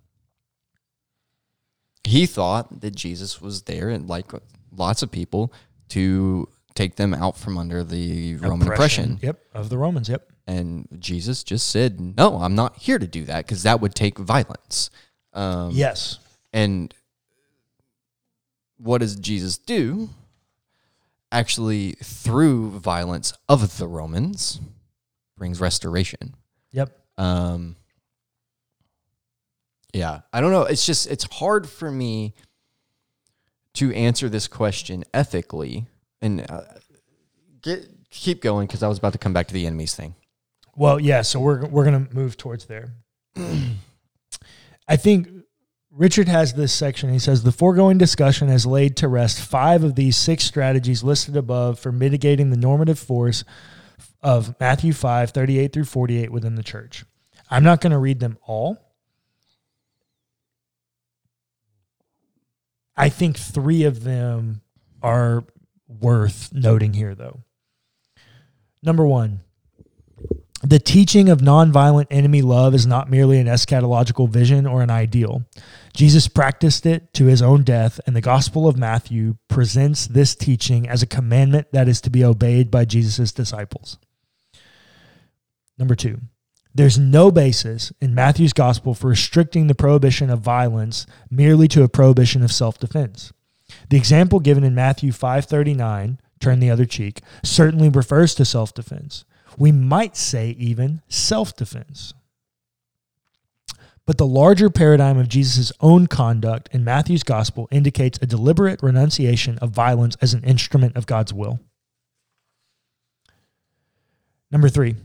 he 2.03 2.25
thought 2.25 2.81
that 2.81 2.95
Jesus 2.95 3.41
was 3.41 3.63
there, 3.63 3.89
and 3.89 4.07
like 4.07 4.31
lots 4.71 5.03
of 5.03 5.11
people, 5.11 5.53
to 5.89 6.47
take 6.75 6.95
them 6.95 7.13
out 7.13 7.37
from 7.37 7.57
under 7.57 7.83
the 7.83 8.35
Roman 8.37 8.67
oppression. 8.67 9.19
Yep. 9.21 9.39
Of 9.53 9.69
the 9.69 9.77
Romans. 9.77 10.09
Yep. 10.09 10.29
And 10.47 10.87
Jesus 10.99 11.43
just 11.43 11.69
said, 11.69 11.99
"No, 12.17 12.37
I'm 12.37 12.55
not 12.55 12.77
here 12.77 12.99
to 12.99 13.07
do 13.07 13.23
that 13.25 13.45
because 13.45 13.63
that 13.63 13.79
would 13.79 13.95
take 13.95 14.17
violence." 14.17 14.89
Um, 15.33 15.71
Yes. 15.71 16.19
And 16.51 16.93
what 18.77 18.99
does 18.99 19.15
Jesus 19.15 19.57
do? 19.57 20.09
Actually, 21.31 21.93
through 22.03 22.71
violence 22.79 23.33
of 23.49 23.77
the 23.77 23.87
Romans, 23.87 24.59
brings 25.37 25.59
restoration. 25.59 26.35
Yep. 26.71 26.95
Um, 27.17 27.75
yeah, 29.93 30.21
I 30.31 30.41
don't 30.41 30.51
know. 30.51 30.63
It's 30.63 30.85
just 30.85 31.09
it's 31.09 31.25
hard 31.35 31.69
for 31.69 31.91
me 31.91 32.33
to 33.75 33.93
answer 33.93 34.29
this 34.29 34.47
question 34.47 35.03
ethically. 35.13 35.85
And 36.21 36.49
uh, 36.49 36.61
get 37.61 37.87
keep 38.09 38.41
going 38.41 38.67
because 38.67 38.83
I 38.83 38.87
was 38.87 38.97
about 38.97 39.13
to 39.13 39.19
come 39.19 39.33
back 39.33 39.47
to 39.47 39.53
the 39.53 39.65
enemies 39.65 39.95
thing. 39.95 40.15
Well, 40.75 40.99
yeah, 40.99 41.21
so 41.21 41.39
we're 41.39 41.65
we're 41.67 41.85
gonna 41.85 42.07
move 42.11 42.37
towards 42.37 42.65
there. 42.65 42.93
I 44.87 44.95
think 44.97 45.27
Richard 45.91 46.27
has 46.27 46.53
this 46.53 46.73
section. 46.73 47.11
He 47.11 47.19
says 47.19 47.43
the 47.43 47.51
foregoing 47.51 47.99
discussion 47.99 48.47
has 48.47 48.65
laid 48.65 48.97
to 48.97 49.07
rest 49.07 49.39
five 49.39 49.83
of 49.83 49.95
these 49.95 50.17
six 50.17 50.43
strategies 50.43 51.03
listed 51.03 51.37
above 51.37 51.79
for 51.79 51.91
mitigating 51.91 52.49
the 52.49 52.57
normative 52.57 52.97
force 52.97 53.43
of 54.23 54.55
Matthew 54.59 54.93
5, 54.93 55.31
38 55.31 55.73
through 55.73 55.85
48 55.85 56.31
within 56.31 56.55
the 56.55 56.63
church. 56.63 57.05
I'm 57.49 57.63
not 57.63 57.81
going 57.81 57.91
to 57.91 57.99
read 57.99 58.19
them 58.19 58.37
all. 58.45 58.79
I 62.95 63.09
think 63.09 63.37
three 63.37 63.83
of 63.83 64.03
them 64.03 64.61
are 65.01 65.43
worth 65.87 66.51
noting 66.53 66.93
here, 66.93 67.15
though. 67.15 67.41
Number 68.81 69.05
one, 69.05 69.41
the 70.61 70.79
teaching 70.79 71.27
of 71.27 71.39
nonviolent 71.39 72.07
enemy 72.09 72.41
love 72.41 72.73
is 72.73 72.87
not 72.87 73.09
merely 73.09 73.37
an 73.39 73.47
eschatological 73.47 74.29
vision 74.29 74.65
or 74.65 74.81
an 74.81 74.89
ideal. 74.89 75.43
Jesus 75.93 76.27
practiced 76.27 76.85
it 76.85 77.13
to 77.15 77.25
his 77.25 77.41
own 77.41 77.63
death, 77.63 77.99
and 78.07 78.15
the 78.15 78.21
Gospel 78.21 78.67
of 78.67 78.77
Matthew 78.77 79.35
presents 79.49 80.07
this 80.07 80.35
teaching 80.35 80.87
as 80.87 81.03
a 81.03 81.07
commandment 81.07 81.67
that 81.73 81.89
is 81.89 81.99
to 82.01 82.09
be 82.09 82.23
obeyed 82.23 82.71
by 82.71 82.85
Jesus' 82.85 83.33
disciples. 83.33 83.97
Number 85.77 85.95
two, 85.95 86.19
there's 86.75 86.97
no 86.97 87.31
basis 87.31 87.91
in 88.01 88.15
Matthew's 88.15 88.53
Gospel 88.53 88.93
for 88.93 89.07
restricting 89.07 89.67
the 89.67 89.75
prohibition 89.75 90.29
of 90.29 90.39
violence 90.39 91.05
merely 91.29 91.67
to 91.69 91.83
a 91.83 91.89
prohibition 91.89 92.43
of 92.43 92.51
self 92.51 92.77
defense. 92.79 93.33
The 93.89 93.97
example 93.97 94.39
given 94.39 94.63
in 94.63 94.75
Matthew 94.75 95.11
5:39, 95.11 96.19
turn 96.43 96.59
the 96.59 96.69
other 96.69 96.85
cheek, 96.85 97.21
certainly 97.43 97.89
refers 97.89 98.35
to 98.35 98.45
self-defense. 98.45 99.25
We 99.57 99.71
might 99.71 100.17
say 100.17 100.49
even 100.59 101.01
self-defense. 101.07 102.13
But 104.05 104.17
the 104.17 104.27
larger 104.27 104.69
paradigm 104.69 105.17
of 105.17 105.29
Jesus' 105.29 105.71
own 105.79 106.07
conduct 106.07 106.67
in 106.73 106.83
Matthew's 106.83 107.23
gospel 107.23 107.69
indicates 107.71 108.19
a 108.21 108.25
deliberate 108.27 108.83
renunciation 108.83 109.57
of 109.59 109.69
violence 109.69 110.17
as 110.21 110.33
an 110.33 110.43
instrument 110.43 110.97
of 110.97 111.05
God's 111.05 111.33
will. 111.33 111.61
Number 114.51 114.67
3. 114.67 114.95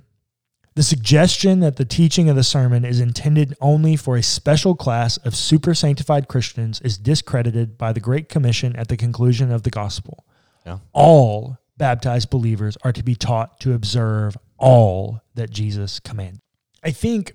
The 0.79 0.85
suggestion 0.85 1.59
that 1.59 1.75
the 1.75 1.85
teaching 1.85 2.31
of 2.31 2.37
the 2.37 2.45
sermon 2.45 2.85
is 2.85 3.01
intended 3.01 3.53
only 3.61 3.97
for 3.97 4.17
a 4.17 4.23
special 4.23 4.77
class 4.77 5.17
of 5.17 5.35
super 5.35 5.75
sanctified 5.75 6.29
Christians 6.29 6.81
is 6.83 6.97
discredited 6.97 7.77
by 7.77 7.93
the 7.93 7.99
Great 7.99 8.29
Commission 8.29 8.77
at 8.77 8.87
the 8.87 8.97
conclusion 8.97 9.51
of 9.51 9.65
the 9.65 9.71
gospel. 9.71 10.25
Yeah. 10.65 10.79
All 10.93 11.59
baptized 11.79 12.31
believers 12.31 12.79
are 12.85 12.93
to 12.93 13.03
be 13.03 13.17
taught 13.17 13.59
to 13.63 13.73
observe 13.73 14.39
all 14.57 15.21
that 15.35 15.51
Jesus 15.51 15.99
commanded. 15.99 16.43
I 16.85 16.93
think 16.93 17.33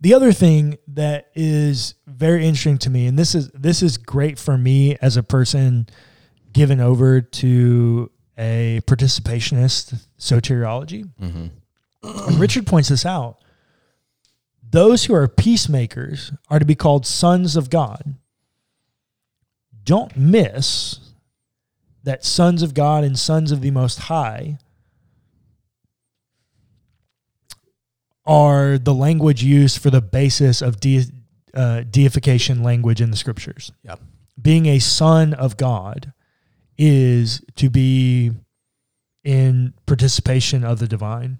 the 0.00 0.14
other 0.14 0.32
thing 0.32 0.78
that 0.88 1.26
is 1.34 1.92
very 2.06 2.46
interesting 2.46 2.78
to 2.78 2.88
me, 2.88 3.06
and 3.06 3.18
this 3.18 3.34
is 3.34 3.50
this 3.50 3.82
is 3.82 3.98
great 3.98 4.38
for 4.38 4.56
me 4.56 4.96
as 5.02 5.18
a 5.18 5.22
person 5.22 5.88
given 6.54 6.80
over 6.80 7.20
to 7.20 8.10
a 8.38 8.80
participationist 8.86 10.06
soteriology. 10.18 11.10
Mm-hmm. 11.20 11.48
Richard 12.32 12.66
points 12.66 12.88
this 12.88 13.06
out. 13.06 13.38
Those 14.68 15.04
who 15.04 15.14
are 15.14 15.28
peacemakers 15.28 16.32
are 16.48 16.58
to 16.58 16.64
be 16.64 16.74
called 16.74 17.06
sons 17.06 17.56
of 17.56 17.70
God. 17.70 18.14
Don't 19.84 20.16
miss 20.16 20.98
that 22.04 22.24
sons 22.24 22.62
of 22.62 22.74
God 22.74 23.04
and 23.04 23.18
sons 23.18 23.52
of 23.52 23.60
the 23.60 23.70
Most 23.70 24.00
High 24.00 24.58
are 28.24 28.78
the 28.78 28.94
language 28.94 29.42
used 29.42 29.80
for 29.80 29.90
the 29.90 30.00
basis 30.00 30.62
of 30.62 30.80
de- 30.80 31.06
uh, 31.54 31.82
deification 31.90 32.62
language 32.62 33.00
in 33.00 33.10
the 33.10 33.16
scriptures. 33.16 33.72
Yeah. 33.82 33.96
Being 34.40 34.66
a 34.66 34.78
son 34.78 35.34
of 35.34 35.56
God 35.56 36.12
is 36.78 37.44
to 37.56 37.68
be 37.68 38.32
in 39.24 39.74
participation 39.86 40.64
of 40.64 40.78
the 40.78 40.88
divine. 40.88 41.38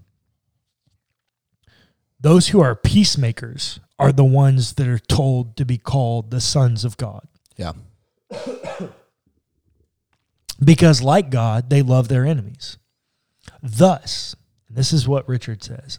Those 2.22 2.48
who 2.48 2.60
are 2.60 2.74
peacemakers 2.76 3.80
are 3.98 4.12
the 4.12 4.24
ones 4.24 4.74
that 4.74 4.86
are 4.86 4.98
told 4.98 5.56
to 5.56 5.64
be 5.64 5.76
called 5.76 6.30
the 6.30 6.40
sons 6.40 6.84
of 6.84 6.96
God. 6.96 7.26
Yeah. 7.56 7.72
Because, 10.64 11.02
like 11.02 11.28
God, 11.30 11.70
they 11.70 11.82
love 11.82 12.06
their 12.06 12.24
enemies. 12.24 12.78
Thus, 13.60 14.36
this 14.70 14.92
is 14.92 15.08
what 15.08 15.28
Richard 15.28 15.64
says 15.64 15.98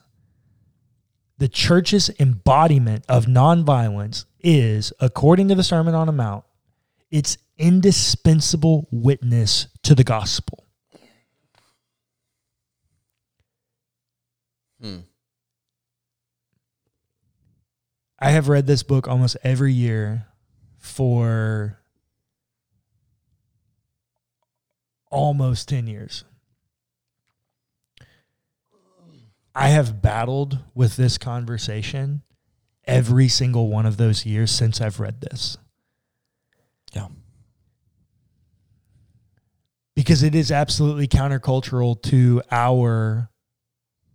the 1.37 1.49
church's 1.49 2.09
embodiment 2.19 3.03
of 3.09 3.25
nonviolence 3.25 4.23
is, 4.39 4.93
according 5.01 5.49
to 5.49 5.55
the 5.55 5.63
Sermon 5.63 5.93
on 5.93 6.07
the 6.07 6.13
Mount, 6.13 6.45
its 7.11 7.37
indispensable 7.57 8.87
witness 8.91 9.67
to 9.81 9.93
the 9.95 10.05
gospel. 10.05 10.65
Hmm. 14.81 14.99
I 18.23 18.29
have 18.29 18.47
read 18.47 18.67
this 18.67 18.83
book 18.83 19.05
almost 19.05 19.35
every 19.43 19.73
year 19.73 20.27
for 20.77 21.77
almost 25.11 25.67
10 25.67 25.87
years. 25.87 26.23
I 29.53 29.67
have 29.67 30.01
battled 30.01 30.59
with 30.73 30.95
this 30.95 31.17
conversation 31.17 32.21
every 32.85 33.27
single 33.27 33.67
one 33.67 33.85
of 33.85 33.97
those 33.97 34.25
years 34.25 34.51
since 34.51 34.79
I've 34.79 35.01
read 35.01 35.19
this. 35.19 35.57
Yeah. 36.93 37.09
Because 39.97 40.23
it 40.23 40.33
is 40.33 40.49
absolutely 40.49 41.09
countercultural 41.09 42.01
to 42.03 42.41
our 42.49 43.29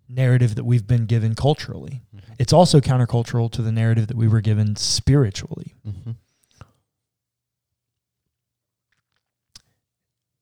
narrative 0.09 0.55
that 0.55 0.64
we've 0.64 0.87
been 0.87 1.07
given 1.07 1.35
culturally. 1.35 2.03
Mm-hmm. 2.14 2.33
It's 2.38 2.53
also 2.53 2.81
countercultural 2.81 3.51
to 3.53 3.62
the 3.62 3.73
narrative 3.73 4.07
that 4.07 4.16
we 4.16 4.29
were 4.29 4.40
given 4.40 4.77
spiritually. 4.77 5.75
Mm-hmm. 5.87 6.12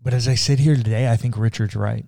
But 0.01 0.15
as 0.15 0.29
I 0.29 0.37
sit 0.37 0.61
here 0.61 0.77
today, 0.77 1.11
I 1.11 1.17
think 1.17 1.37
Richard's 1.37 1.75
right. 1.75 2.07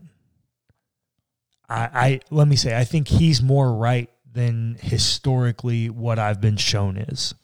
I, 1.68 1.88
I 1.92 2.20
let 2.30 2.46
me 2.46 2.54
say, 2.54 2.78
I 2.78 2.84
think 2.84 3.08
he's 3.08 3.42
more 3.42 3.74
right 3.74 4.08
than 4.30 4.78
historically 4.80 5.90
what 5.90 6.18
I've 6.18 6.40
been 6.40 6.56
shown 6.56 6.96
is. 6.96 7.34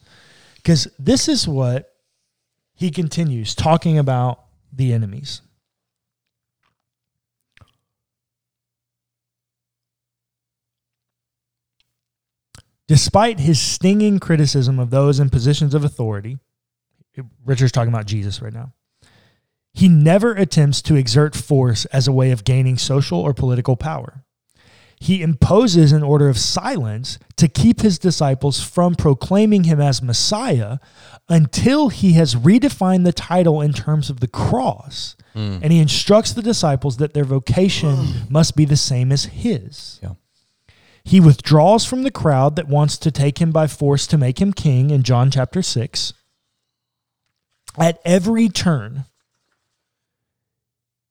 Because 0.55 0.87
this 0.97 1.29
is 1.29 1.49
what 1.49 1.93
he 2.73 2.91
continues 2.91 3.55
talking 3.55 3.99
about 3.99 4.45
the 4.73 4.93
enemies. 4.93 5.43
Despite 12.95 13.41
his 13.41 13.61
stinging 13.61 14.21
criticism 14.21 14.79
of 14.79 14.91
those 14.91 15.19
in 15.19 15.29
positions 15.29 15.75
of 15.75 15.83
authority, 15.83 16.39
Richard's 17.45 17.73
talking 17.73 17.93
about 17.93 18.07
Jesus 18.07 18.41
right 18.41 18.53
now. 18.53 18.73
He 19.73 19.89
never 19.89 20.31
attempts 20.31 20.81
to 20.83 20.95
exert 20.95 21.35
force 21.35 21.87
as 21.87 22.07
a 22.07 22.13
way 22.13 22.31
of 22.31 22.45
gaining 22.45 22.79
social 22.79 23.19
or 23.19 23.35
political 23.35 23.75
power. 23.75 24.23
He 25.01 25.23
imposes 25.23 25.91
an 25.91 26.05
order 26.05 26.29
of 26.29 26.39
silence 26.39 27.19
to 27.35 27.49
keep 27.49 27.81
his 27.81 27.99
disciples 27.99 28.63
from 28.63 28.95
proclaiming 28.95 29.65
him 29.65 29.81
as 29.81 30.01
Messiah 30.01 30.79
until 31.29 31.89
he 31.89 32.13
has 32.13 32.37
redefined 32.37 33.05
the 33.05 33.13
title 33.13 33.61
in 33.61 33.73
terms 33.73 34.09
of 34.09 34.21
the 34.21 34.29
cross. 34.29 35.17
Mm. 35.35 35.65
And 35.65 35.73
he 35.73 35.81
instructs 35.81 36.33
the 36.33 36.43
disciples 36.43 36.99
that 36.99 37.13
their 37.13 37.25
vocation 37.25 38.07
must 38.31 38.55
be 38.55 38.65
the 38.65 38.77
same 38.77 39.11
as 39.11 39.25
his. 39.25 39.99
Yeah. 40.01 40.13
He 41.05 41.21
withdraws 41.21 41.85
from 41.85 42.03
the 42.03 42.11
crowd 42.11 42.57
that 42.57 42.69
wants 42.69 42.97
to 42.99 43.11
take 43.11 43.39
him 43.39 43.53
by 43.53 43.67
force 43.67 44.07
to 44.07 44.19
make 44.19 44.41
him 44.41 44.53
king 44.53 44.91
in 44.91 45.03
John 45.03 45.31
chapter 45.31 45.63
6. 45.63 46.15
At 47.79 48.01
every 48.05 48.49
turn, 48.49 49.05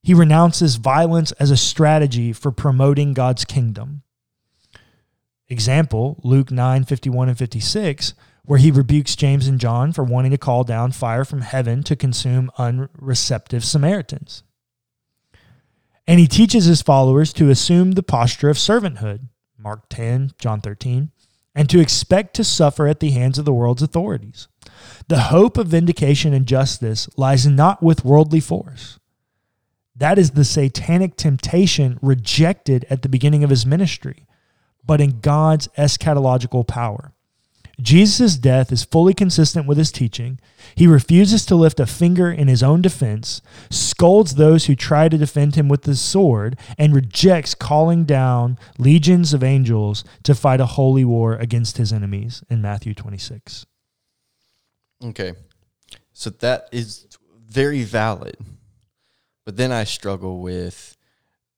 he 0.01 0.13
renounces 0.13 0.75
violence 0.75 1.32
as 1.34 1.51
a 1.51 1.58
strategy 1.58 2.34
for 2.34 2.51
promoting 2.51 3.13
God's 3.13 3.45
kingdom. 3.45 4.01
Example, 5.47 6.19
Luke 6.23 6.51
9 6.51 6.84
51 6.86 7.29
and 7.29 7.38
56, 7.38 8.13
where 8.45 8.60
he 8.60 8.71
rebukes 8.71 9.15
James 9.15 9.47
and 9.47 9.60
John 9.60 9.93
for 9.93 10.03
wanting 10.03 10.32
to 10.32 10.38
call 10.38 10.63
down 10.63 10.91
fire 10.91 11.23
from 11.23 11.41
heaven 11.41 11.84
to 11.84 11.95
consume 11.95 12.51
unreceptive 12.58 13.63
Samaritans. 13.63 14.43
And 16.08 16.19
he 16.19 16.27
teaches 16.27 16.65
his 16.65 16.82
followers 16.82 17.32
to 17.34 17.49
assume 17.49 17.91
the 17.91 18.03
posture 18.03 18.49
of 18.49 18.58
servanthood, 18.58 19.29
Mark 19.63 19.88
10, 19.89 20.34
John 20.38 20.62
13, 20.62 21.12
and 21.56 21.69
to 21.69 21.80
expect 21.80 22.36
to 22.36 22.43
suffer 22.43 22.88
at 22.88 22.99
the 22.99 23.12
hands 23.12 23.38
of 23.38 23.45
the 23.45 23.54
world's 23.54 23.82
authorities. 23.82 24.47
The 25.08 25.21
hope 25.21 25.58
of 25.58 25.67
vindication 25.67 26.34
and 26.34 26.45
justice 26.45 27.08
lies 27.15 27.47
not 27.47 27.82
with 27.82 28.04
worldly 28.04 28.39
force 28.39 28.99
that 29.95 30.17
is 30.17 30.32
the 30.32 30.43
satanic 30.43 31.15
temptation 31.15 31.99
rejected 32.02 32.86
at 32.89 33.04
the 33.04 33.10
beginning 33.10 33.43
of 33.43 33.49
his 33.49 33.65
ministry, 33.65 34.26
but 34.84 34.99
in 34.99 35.19
God's 35.19 35.67
eschatological 35.78 36.67
power. 36.67 37.12
Jesus' 37.83 38.37
death 38.37 38.71
is 38.71 38.83
fully 38.83 39.13
consistent 39.13 39.67
with 39.67 39.77
his 39.77 39.91
teaching. 39.91 40.39
He 40.75 40.87
refuses 40.87 41.45
to 41.45 41.55
lift 41.55 41.79
a 41.79 41.85
finger 41.85 42.31
in 42.31 42.47
his 42.47 42.63
own 42.63 42.81
defense, 42.81 43.41
scolds 43.69 44.35
those 44.35 44.65
who 44.65 44.75
try 44.75 45.09
to 45.09 45.17
defend 45.17 45.55
him 45.55 45.67
with 45.67 45.83
the 45.83 45.95
sword, 45.95 46.57
and 46.77 46.95
rejects 46.95 47.53
calling 47.53 48.05
down 48.05 48.57
legions 48.77 49.33
of 49.33 49.43
angels 49.43 50.03
to 50.23 50.33
fight 50.33 50.61
a 50.61 50.65
holy 50.65 51.05
war 51.05 51.35
against 51.35 51.77
his 51.77 51.93
enemies 51.93 52.43
in 52.49 52.61
Matthew 52.61 52.93
26. 52.93 53.65
Okay. 55.05 55.33
So 56.13 56.29
that 56.29 56.69
is 56.71 57.07
very 57.45 57.83
valid. 57.83 58.37
But 59.45 59.57
then 59.57 59.71
I 59.71 59.83
struggle 59.83 60.39
with 60.39 60.95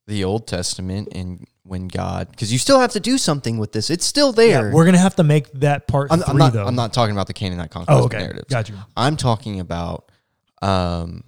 the 0.07 0.23
Old 0.23 0.47
Testament 0.47 1.09
and 1.11 1.45
when 1.65 1.88
God, 1.88 2.30
because 2.30 2.54
you 2.54 2.60
still 2.60 2.80
have 2.80 2.91
to 2.91 2.99
do 2.99 3.17
something 3.17 3.58
with 3.58 3.71
this. 3.71 3.89
It's 3.89 4.06
still 4.06 4.32
there. 4.32 4.67
Yeah, 4.67 4.73
we're 4.73 4.86
gonna 4.86 4.99
have 4.99 5.15
to 5.15 5.23
make 5.23 5.51
that 5.54 5.88
part 5.88 6.12
I'm, 6.12 6.19
3 6.19 6.28
I'm 6.30 6.38
not. 6.38 6.54
though. 6.54 6.65
I'm 6.65 6.75
not 6.75 6.93
talking 6.93 7.15
about 7.15 7.28
the 7.28 7.34
Canaanite 7.34 7.71
conquest 7.71 7.99
oh, 7.99 8.06
okay. 8.06 8.19
narratives. 8.19 8.47
Got 8.49 8.69
you. 8.69 8.75
I'm 8.95 9.17
talking 9.17 9.60
about 9.60 10.12
um, 10.62 11.23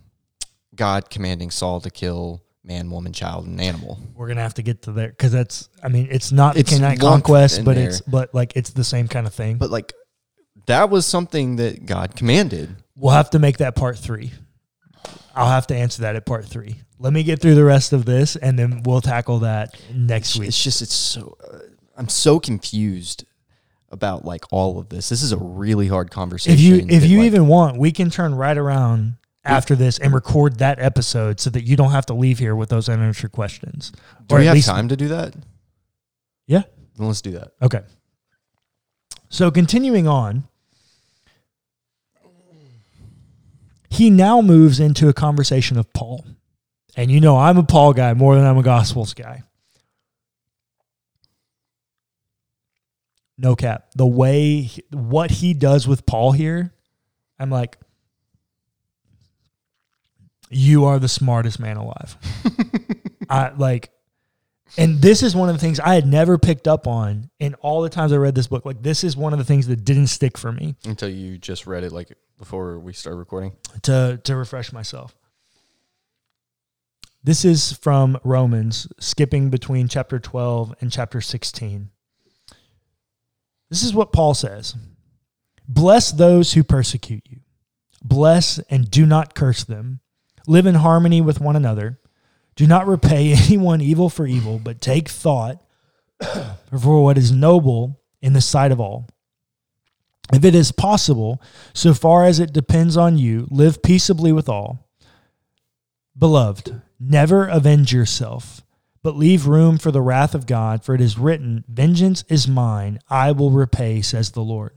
God 0.75 1.09
commanding 1.09 1.49
Saul 1.49 1.81
to 1.81 1.89
kill 1.89 2.43
man, 2.63 2.91
woman, 2.91 3.13
child, 3.13 3.47
and 3.47 3.59
animal. 3.59 3.97
We're 4.13 4.27
gonna 4.27 4.41
have 4.41 4.53
to 4.55 4.61
get 4.61 4.83
to 4.83 4.91
there 4.91 5.09
because 5.09 5.31
that's. 5.31 5.69
I 5.81 5.87
mean, 5.87 6.07
it's 6.11 6.31
not 6.31 6.53
the 6.53 6.59
It's 6.59 6.69
Canaanite 6.69 6.99
conquest, 6.99 7.65
but 7.65 7.75
there. 7.75 7.89
it's 7.89 8.01
but 8.01 8.33
like 8.35 8.55
it's 8.55 8.69
the 8.69 8.83
same 8.83 9.07
kind 9.07 9.25
of 9.25 9.33
thing. 9.33 9.57
But 9.57 9.71
like, 9.71 9.93
that 10.67 10.89
was 10.89 11.05
something 11.05 11.55
that 11.55 11.85
God 11.85 12.15
commanded. 12.15 12.75
we'll 12.95 13.13
have 13.13 13.31
to 13.31 13.39
make 13.39 13.57
that 13.57 13.75
part 13.75 13.97
three. 13.97 14.33
I'll 15.33 15.49
have 15.49 15.67
to 15.67 15.75
answer 15.75 16.03
that 16.03 16.15
at 16.15 16.25
part 16.25 16.45
three. 16.45 16.81
Let 16.99 17.13
me 17.13 17.23
get 17.23 17.39
through 17.41 17.55
the 17.55 17.63
rest 17.63 17.93
of 17.93 18.05
this, 18.05 18.35
and 18.35 18.57
then 18.57 18.81
we'll 18.83 19.01
tackle 19.01 19.39
that 19.39 19.79
next 19.93 20.37
week. 20.37 20.47
It's 20.49 20.61
just 20.63 20.81
it's 20.81 20.95
so 20.95 21.37
uh, 21.47 21.59
I'm 21.95 22.09
so 22.09 22.39
confused 22.39 23.25
about 23.89 24.25
like 24.25 24.45
all 24.51 24.79
of 24.79 24.89
this. 24.89 25.09
This 25.09 25.21
is 25.21 25.31
a 25.31 25.37
really 25.37 25.87
hard 25.87 26.09
conversation. 26.11 26.53
If 26.57 26.59
you 26.59 26.75
if 26.95 27.01
that, 27.01 27.07
you 27.07 27.19
like, 27.19 27.27
even 27.27 27.47
want, 27.47 27.77
we 27.77 27.91
can 27.91 28.09
turn 28.09 28.33
right 28.35 28.57
around 28.57 29.15
after 29.45 29.75
this 29.75 29.97
and 29.99 30.13
record 30.13 30.59
that 30.59 30.79
episode 30.79 31.39
so 31.39 31.49
that 31.51 31.61
you 31.63 31.75
don't 31.77 31.91
have 31.91 32.05
to 32.07 32.13
leave 32.13 32.39
here 32.39 32.55
with 32.55 32.69
those 32.69 32.89
unanswered 32.89 33.31
questions. 33.31 33.91
do 34.27 34.35
or 34.35 34.39
we 34.39 34.45
at 34.45 34.47
have 34.47 34.55
least- 34.55 34.67
time 34.67 34.89
to 34.89 34.97
do 34.97 35.07
that? 35.09 35.35
Yeah. 36.47 36.63
Then 36.97 37.07
let's 37.07 37.21
do 37.21 37.31
that. 37.31 37.51
Okay. 37.61 37.81
So 39.29 39.51
continuing 39.51 40.07
on, 40.07 40.45
he 43.89 44.09
now 44.09 44.41
moves 44.41 44.79
into 44.79 45.07
a 45.09 45.13
conversation 45.13 45.77
of 45.77 45.91
Paul. 45.93 46.25
And 46.97 47.11
you 47.11 47.21
know, 47.21 47.37
I'm 47.37 47.57
a 47.57 47.63
Paul 47.63 47.93
guy 47.93 48.13
more 48.15 48.35
than 48.35 48.43
I'm 48.45 48.57
a 48.57 48.63
Gospels 48.63 49.13
guy. 49.13 49.43
No 53.37 53.55
cap. 53.55 53.89
The 53.95 54.07
way, 54.07 54.69
what 54.91 55.29
he 55.29 55.53
does 55.53 55.87
with 55.87 56.07
Paul 56.07 56.31
here, 56.31 56.73
I'm 57.39 57.51
like, 57.51 57.77
you 60.49 60.85
are 60.85 60.97
the 60.97 61.07
smartest 61.07 61.59
man 61.59 61.77
alive. 61.77 62.17
I 63.29 63.49
like, 63.49 63.91
and 64.75 64.99
this 64.99 65.21
is 65.21 65.35
one 65.35 65.49
of 65.49 65.55
the 65.55 65.61
things 65.61 65.79
I 65.79 65.93
had 65.93 66.07
never 66.07 66.39
picked 66.39 66.67
up 66.67 66.87
on 66.87 67.29
in 67.39 67.53
all 67.55 67.83
the 67.83 67.89
times 67.89 68.11
I 68.11 68.17
read 68.17 68.33
this 68.33 68.47
book. 68.47 68.65
Like, 68.65 68.81
this 68.81 69.03
is 69.03 69.15
one 69.15 69.33
of 69.33 69.39
the 69.39 69.45
things 69.45 69.67
that 69.67 69.85
didn't 69.85 70.07
stick 70.07 70.35
for 70.35 70.51
me 70.51 70.75
Until 70.83 71.09
you 71.09 71.37
just 71.37 71.67
read 71.67 71.83
it 71.83 71.91
like 71.91 72.11
before 72.39 72.79
we 72.79 72.93
start 72.93 73.17
recording. 73.17 73.53
to 73.83 74.19
to 74.23 74.35
refresh 74.35 74.73
myself. 74.73 75.15
This 77.23 77.43
is 77.43 77.73
from 77.73 78.17
Romans, 78.23 78.87
skipping 78.99 79.49
between 79.49 79.87
chapter 79.87 80.19
12 80.19 80.75
and 80.79 80.91
chapter 80.91 81.19
16. 81.19 81.89
This 83.69 83.83
is 83.83 83.93
what 83.93 84.13
Paul 84.13 84.33
says 84.33 84.75
Bless 85.67 86.11
those 86.11 86.53
who 86.53 86.63
persecute 86.63 87.23
you, 87.27 87.39
bless 88.03 88.59
and 88.69 88.89
do 88.89 89.05
not 89.05 89.35
curse 89.35 89.63
them. 89.63 89.99
Live 90.47 90.65
in 90.65 90.75
harmony 90.75 91.19
with 91.19 91.41
one 91.41 91.57
another. 91.57 91.99
Do 92.55 92.65
not 92.65 92.87
repay 92.87 93.33
anyone 93.47 93.81
evil 93.81 94.09
for 94.09 94.25
evil, 94.25 94.59
but 94.59 94.81
take 94.81 95.09
thought 95.09 95.61
for 96.81 97.03
what 97.03 97.17
is 97.17 97.31
noble 97.31 98.01
in 98.21 98.33
the 98.33 98.41
sight 98.41 98.71
of 98.71 98.79
all. 98.79 99.09
If 100.33 100.43
it 100.43 100.55
is 100.55 100.71
possible, 100.71 101.41
so 101.73 101.93
far 101.93 102.25
as 102.25 102.39
it 102.39 102.51
depends 102.51 102.97
on 102.97 103.17
you, 103.17 103.47
live 103.49 103.81
peaceably 103.81 104.33
with 104.33 104.49
all. 104.49 104.89
Beloved, 106.17 106.81
never 106.99 107.45
avenge 107.45 107.93
yourself, 107.93 108.61
but 109.03 109.15
leave 109.15 109.47
room 109.47 109.77
for 109.77 109.91
the 109.91 110.01
wrath 110.01 110.35
of 110.35 110.45
God, 110.45 110.83
for 110.83 110.95
it 110.95 111.01
is 111.01 111.17
written, 111.17 111.63
Vengeance 111.67 112.23
is 112.29 112.47
mine, 112.47 112.99
I 113.09 113.31
will 113.31 113.51
repay, 113.51 114.01
says 114.01 114.31
the 114.31 114.41
Lord. 114.41 114.73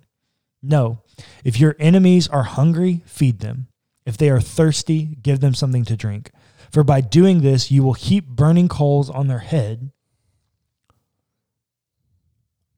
No, 0.62 1.02
if 1.44 1.58
your 1.58 1.76
enemies 1.78 2.28
are 2.28 2.42
hungry, 2.42 3.02
feed 3.06 3.40
them. 3.40 3.68
If 4.04 4.16
they 4.16 4.30
are 4.30 4.40
thirsty, 4.40 5.16
give 5.22 5.40
them 5.40 5.54
something 5.54 5.84
to 5.86 5.96
drink. 5.96 6.30
For 6.70 6.84
by 6.84 7.00
doing 7.00 7.40
this, 7.40 7.70
you 7.70 7.82
will 7.82 7.94
heap 7.94 8.26
burning 8.28 8.68
coals 8.68 9.10
on 9.10 9.26
their 9.26 9.38
head. 9.38 9.90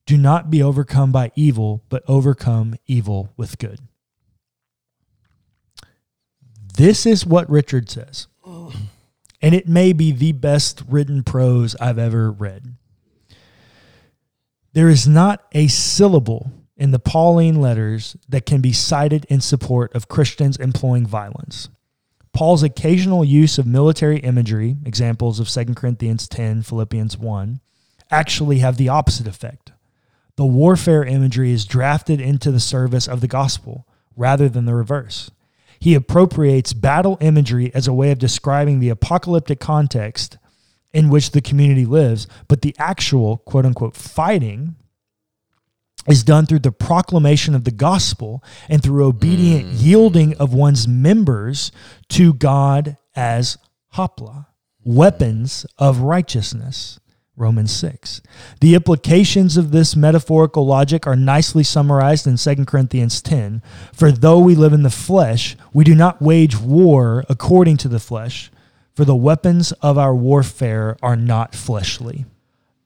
Do 0.06 0.16
not 0.16 0.50
be 0.50 0.62
overcome 0.62 1.12
by 1.12 1.32
evil, 1.36 1.84
but 1.88 2.02
overcome 2.08 2.76
evil 2.86 3.32
with 3.36 3.58
good. 3.58 3.80
This 6.74 7.06
is 7.06 7.26
what 7.26 7.48
Richard 7.50 7.90
says. 7.90 8.26
And 9.42 9.54
it 9.54 9.68
may 9.68 9.92
be 9.92 10.12
the 10.12 10.32
best 10.32 10.82
written 10.88 11.24
prose 11.24 11.74
I've 11.80 11.98
ever 11.98 12.30
read. 12.30 12.76
There 14.72 14.88
is 14.88 15.06
not 15.06 15.44
a 15.52 15.66
syllable 15.66 16.52
in 16.76 16.92
the 16.92 16.98
Pauline 16.98 17.60
letters 17.60 18.16
that 18.28 18.46
can 18.46 18.60
be 18.60 18.72
cited 18.72 19.26
in 19.26 19.40
support 19.40 19.94
of 19.94 20.08
Christians 20.08 20.56
employing 20.56 21.06
violence. 21.06 21.68
Paul's 22.32 22.62
occasional 22.62 23.24
use 23.24 23.58
of 23.58 23.66
military 23.66 24.18
imagery, 24.20 24.76
examples 24.86 25.38
of 25.38 25.50
2 25.50 25.74
Corinthians 25.74 26.26
10, 26.28 26.62
Philippians 26.62 27.18
1, 27.18 27.60
actually 28.10 28.58
have 28.58 28.78
the 28.78 28.88
opposite 28.88 29.26
effect. 29.26 29.72
The 30.36 30.46
warfare 30.46 31.04
imagery 31.04 31.52
is 31.52 31.66
drafted 31.66 32.20
into 32.20 32.50
the 32.50 32.60
service 32.60 33.06
of 33.06 33.20
the 33.20 33.28
gospel 33.28 33.86
rather 34.16 34.48
than 34.48 34.64
the 34.64 34.74
reverse. 34.74 35.30
He 35.82 35.96
appropriates 35.96 36.74
battle 36.74 37.18
imagery 37.20 37.74
as 37.74 37.88
a 37.88 37.92
way 37.92 38.12
of 38.12 38.20
describing 38.20 38.78
the 38.78 38.88
apocalyptic 38.88 39.58
context 39.58 40.38
in 40.92 41.08
which 41.08 41.32
the 41.32 41.40
community 41.40 41.84
lives, 41.84 42.28
but 42.46 42.62
the 42.62 42.72
actual 42.78 43.38
quote 43.38 43.66
unquote 43.66 43.96
fighting 43.96 44.76
is 46.06 46.22
done 46.22 46.46
through 46.46 46.60
the 46.60 46.70
proclamation 46.70 47.56
of 47.56 47.64
the 47.64 47.72
gospel 47.72 48.44
and 48.68 48.80
through 48.80 49.04
obedient 49.04 49.66
mm. 49.66 49.82
yielding 49.82 50.36
of 50.36 50.54
one's 50.54 50.86
members 50.86 51.72
to 52.10 52.32
God 52.32 52.96
as 53.16 53.58
hopla, 53.94 54.46
weapons 54.84 55.66
of 55.78 55.98
righteousness. 55.98 57.00
Romans 57.42 57.72
6. 57.72 58.22
The 58.60 58.74
implications 58.74 59.56
of 59.56 59.72
this 59.72 59.96
metaphorical 59.96 60.64
logic 60.64 61.06
are 61.06 61.16
nicely 61.16 61.64
summarized 61.64 62.26
in 62.26 62.36
2 62.36 62.64
Corinthians 62.64 63.20
10. 63.20 63.62
For 63.92 64.12
though 64.12 64.38
we 64.38 64.54
live 64.54 64.72
in 64.72 64.84
the 64.84 64.90
flesh, 64.90 65.56
we 65.72 65.84
do 65.84 65.94
not 65.94 66.22
wage 66.22 66.56
war 66.56 67.24
according 67.28 67.78
to 67.78 67.88
the 67.88 68.00
flesh, 68.00 68.50
for 68.94 69.04
the 69.04 69.16
weapons 69.16 69.72
of 69.82 69.98
our 69.98 70.14
warfare 70.14 70.96
are 71.02 71.16
not 71.16 71.54
fleshly. 71.54 72.24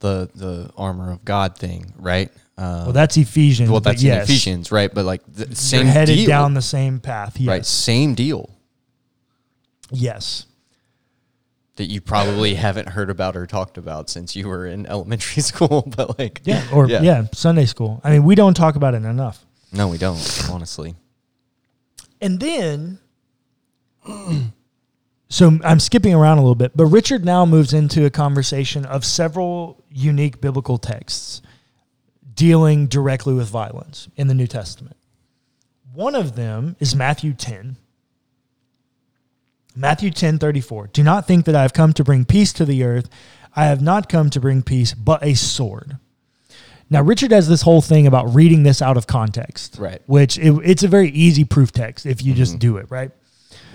The 0.01 0.29
the 0.35 0.71
armor 0.77 1.11
of 1.11 1.25
God 1.25 1.57
thing, 1.59 1.93
right? 1.99 2.31
Uh, 2.59 2.85
well, 2.85 2.93
that's 2.93 3.17
Ephesians. 3.17 3.71
Well, 3.71 3.81
that's 3.81 4.03
yes. 4.03 4.25
Ephesians, 4.25 4.73
right? 4.73 4.93
But 4.93 5.05
like 5.05 5.23
the 5.31 5.55
same 5.55 5.85
You're 5.85 5.93
headed 5.93 6.17
deal. 6.17 6.27
down 6.27 6.55
the 6.55 6.63
same 6.63 7.01
path, 7.01 7.39
yes. 7.39 7.49
right? 7.49 7.67
Same 7.67 8.15
deal. 8.15 8.51
Yes. 9.91 10.47
That 11.77 11.85
you 11.85 12.01
probably 12.01 12.55
haven't 12.67 12.89
heard 12.89 13.11
about 13.11 13.37
or 13.37 13.47
talked 13.47 13.79
about 13.79 14.11
since 14.11 14.35
you 14.35 14.49
were 14.49 14.67
in 14.67 14.87
elementary 14.87 15.43
school, 15.51 15.83
but 15.97 16.19
like 16.19 16.41
yeah, 16.45 16.67
or 16.73 16.89
yeah. 16.89 17.03
yeah, 17.03 17.25
Sunday 17.33 17.67
school. 17.67 18.01
I 18.03 18.11
mean, 18.11 18.25
we 18.25 18.35
don't 18.35 18.55
talk 18.55 18.77
about 18.77 18.95
it 18.95 19.05
enough. 19.05 19.45
No, 19.73 19.89
we 19.89 19.99
don't, 19.99 20.49
honestly. 20.51 20.95
And 22.21 22.41
then 22.41 22.99
so 25.29 25.59
I'm 25.65 25.81
skipping 25.81 26.15
around 26.15 26.39
a 26.39 26.41
little 26.41 26.55
bit, 26.55 26.73
but 26.75 26.87
Richard 26.87 27.25
now 27.25 27.45
moves 27.45 27.73
into 27.73 28.05
a 28.05 28.11
conversation 28.11 28.85
of 28.85 29.05
several 29.05 29.85
unique 29.91 30.41
biblical 30.41 30.79
texts 30.79 31.43
dealing 32.35 32.87
directly 32.87 33.35
with 33.35 33.49
violence 33.49 34.09
in 34.17 34.29
the 34.29 34.35
New 34.35 34.47
Testament. 34.47 34.97
One 35.93 36.15
of 36.15 36.37
them 36.37 36.77
is 36.79 36.95
Matthew 36.95 37.33
10. 37.33 37.77
Matthew 39.77 40.11
10 40.11 40.39
34. 40.39 40.89
Do 40.89 41.03
not 41.03 41.27
think 41.27 41.45
that 41.45 41.55
I 41.55 41.63
have 41.63 41.73
come 41.73 41.93
to 41.93 42.05
bring 42.05 42.25
peace 42.25 42.53
to 42.55 42.65
the 42.65 42.83
earth. 42.83 43.09
I 43.55 43.67
have 43.67 43.83
not 43.83 44.09
come 44.09 44.31
to 44.31 44.41
bring 44.41 44.63
peace, 44.63 44.95
but 44.95 45.23
a 45.23 45.35
sword. 45.35 45.99
Now, 46.89 47.03
Richard 47.03 47.33
has 47.33 47.49
this 47.49 47.63
whole 47.63 47.81
thing 47.81 48.07
about 48.07 48.35
reading 48.35 48.63
this 48.63 48.81
out 48.81 48.97
of 48.97 49.07
context, 49.07 49.77
right? 49.79 50.01
Which 50.07 50.39
it, 50.39 50.53
it's 50.65 50.83
a 50.83 50.89
very 50.89 51.11
easy 51.11 51.45
proof 51.45 51.73
text 51.73 52.07
if 52.07 52.23
you 52.23 52.33
mm-hmm. 52.33 52.39
just 52.39 52.59
do 52.59 52.77
it, 52.77 52.87
right? 52.91 53.11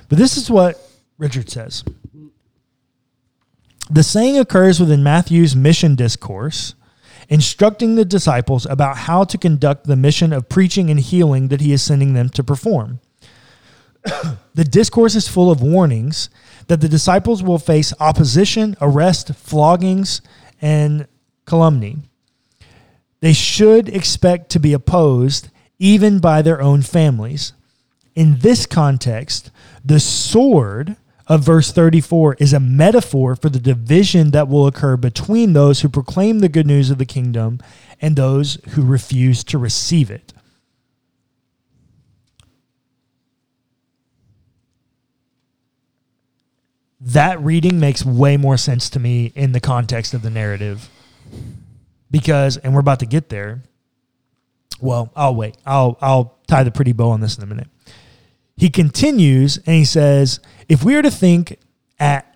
But 0.10 0.18
this 0.18 0.38
is 0.38 0.50
what 0.50 0.82
Richard 1.18 1.50
says. 1.50 1.84
The 3.90 4.04
saying 4.04 4.40
occurs 4.40 4.80
within 4.80 5.04
Matthew's 5.04 5.56
mission 5.56 5.96
discourse 5.96 6.76
instructing 7.28 7.96
the 7.96 8.06
disciples 8.06 8.66
about 8.66 8.98
how 8.98 9.24
to 9.24 9.38
conduct 9.38 9.86
the 9.86 9.96
mission 9.96 10.34
of 10.34 10.50
preaching 10.50 10.90
and 10.90 11.00
healing 11.00 11.48
that 11.48 11.62
he 11.62 11.72
is 11.72 11.82
sending 11.82 12.14
them 12.14 12.30
to 12.30 12.44
perform. 12.44 13.00
The 14.54 14.64
discourse 14.64 15.16
is 15.16 15.28
full 15.28 15.52
of 15.52 15.62
warnings 15.62 16.30
that 16.68 16.82
the 16.82 16.90
disciples 16.90 17.44
will 17.44 17.60
face 17.60 17.94
opposition, 18.00 18.76
arrest, 18.82 19.34
floggings, 19.36 20.22
and 20.62 21.08
calumny. 21.46 21.98
They 23.20 23.34
should 23.34 23.90
expect 23.90 24.50
to 24.52 24.60
be 24.60 24.74
opposed 24.74 25.50
even 25.80 26.20
by 26.20 26.42
their 26.42 26.62
own 26.62 26.82
families. 26.82 27.54
In 28.16 28.40
this 28.40 28.66
context, 28.66 29.52
the 29.84 30.00
sword 30.00 30.96
of 31.28 31.44
verse 31.44 31.72
34 31.72 32.36
is 32.36 32.52
a 32.52 32.60
metaphor 32.60 33.36
for 33.36 33.50
the 33.50 33.60
division 33.60 34.32
that 34.32 34.48
will 34.48 34.68
occur 34.68 34.98
between 34.98 35.54
those 35.54 35.82
who 35.82 35.90
proclaim 35.90 36.40
the 36.40 36.50
good 36.50 36.68
news 36.68 36.90
of 36.90 36.98
the 36.98 37.06
kingdom 37.06 37.60
and 38.02 38.16
those 38.16 38.58
who 38.72 38.84
refuse 38.84 39.44
to 39.46 39.58
receive 39.58 40.12
it. 40.12 40.34
That 47.02 47.42
reading 47.42 47.80
makes 47.80 48.06
way 48.06 48.38
more 48.38 48.58
sense 48.58 48.90
to 48.92 49.00
me 49.00 49.32
in 49.36 49.52
the 49.52 49.60
context 49.60 50.14
of 50.14 50.22
the 50.22 50.30
narrative. 50.30 50.90
Because, 52.10 52.58
and 52.58 52.74
we're 52.74 52.82
about 52.82 53.00
to 53.00 53.06
get 53.06 53.30
there. 53.30 53.64
Well, 54.80 55.12
I'll 55.16 55.36
wait. 55.36 55.58
I'll 55.66 55.98
I'll 56.02 56.38
tie 56.48 56.64
the 56.64 56.72
pretty 56.72 56.92
bow 56.92 57.10
on 57.12 57.22
this 57.22 57.38
in 57.38 57.44
a 57.44 57.48
minute 57.48 57.68
he 58.62 58.70
continues 58.70 59.58
and 59.58 59.76
he 59.76 59.84
says, 59.84 60.40
if 60.70 60.84
we 60.84 60.96
are 60.96 61.02
to 61.02 61.10
think 61.10 61.58
at 62.00 62.28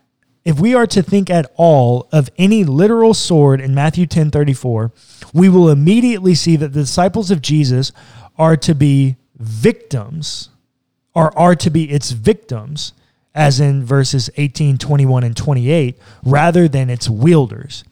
if 0.44 0.60
we 0.60 0.74
are 0.74 0.88
to 0.88 1.04
think 1.04 1.30
at 1.30 1.52
all 1.56 2.08
of 2.12 2.32
any 2.38 2.64
literal 2.64 3.14
sword 3.14 3.62
in 3.62 3.76
Matthew 3.76 4.08
10 4.08 4.32
34, 4.32 4.92
we 5.34 5.50
will 5.50 5.70
immediately 5.70 6.34
see 6.34 6.56
that 6.56 6.74
the 6.74 6.82
disciples 6.82 7.30
of 7.30 7.44
Jesus 7.44 7.92
are 8.40 8.58
to 8.58 8.74
be 8.74 9.18
victims, 9.36 10.50
or 11.14 11.36
are 11.38 11.56
to 11.56 11.70
be 11.70 11.92
its 11.92 12.10
victims, 12.10 12.94
as 13.36 13.60
in 13.60 13.86
verses 13.86 14.30
18, 14.38 14.80
21, 14.80 15.24
and 15.24 15.38
28, 15.38 16.00
rather 16.24 16.68
than 16.68 16.90
its 16.90 17.08
wielders. 17.08 17.84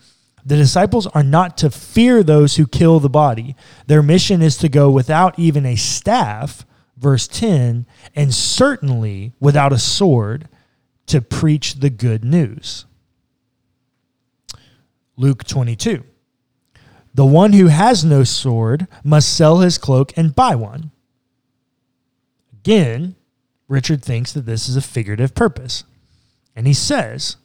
The 0.45 0.56
disciples 0.56 1.06
are 1.08 1.23
not 1.23 1.58
to 1.60 1.69
fear 1.69 2.23
those 2.23 2.56
who 2.56 2.65
kill 2.65 2.99
the 2.99 3.10
body. 3.10 3.56
Their 3.86 4.01
mission 4.01 4.41
is 4.41 4.58
to 4.58 4.69
go 4.69 4.89
without 4.89 5.38
even 5.38 5.65
a 5.65 5.75
staff 5.75 6.65
verse 7.03 7.27
10, 7.27 7.86
and 8.15 8.34
certainly 8.34 9.34
without 9.39 9.73
a 9.73 9.77
sword 9.77 10.47
to 11.06 11.21
preach 11.21 11.75
the 11.75 11.89
good 11.89 12.23
news. 12.23 12.86
Luke 15.17 15.43
22. 15.43 16.03
The 17.13 17.25
one 17.25 17.53
who 17.53 17.67
has 17.67 18.03
no 18.03 18.23
sword 18.23 18.88
must 19.03 19.36
sell 19.36 19.60
his 19.60 19.77
cloak 19.77 20.13
and 20.17 20.34
buy 20.34 20.56
one. 20.56 20.91
Again, 22.62 23.15
Richard 23.67 24.04
thinks 24.04 24.34
that 24.34 24.45
this 24.45 24.67
is 24.67 24.76
a 24.76 24.82
figurative 24.82 25.36
purpose. 25.36 25.84
And 26.56 26.67
he 26.67 26.73
says, 26.73 27.38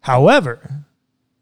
however, 0.00 0.84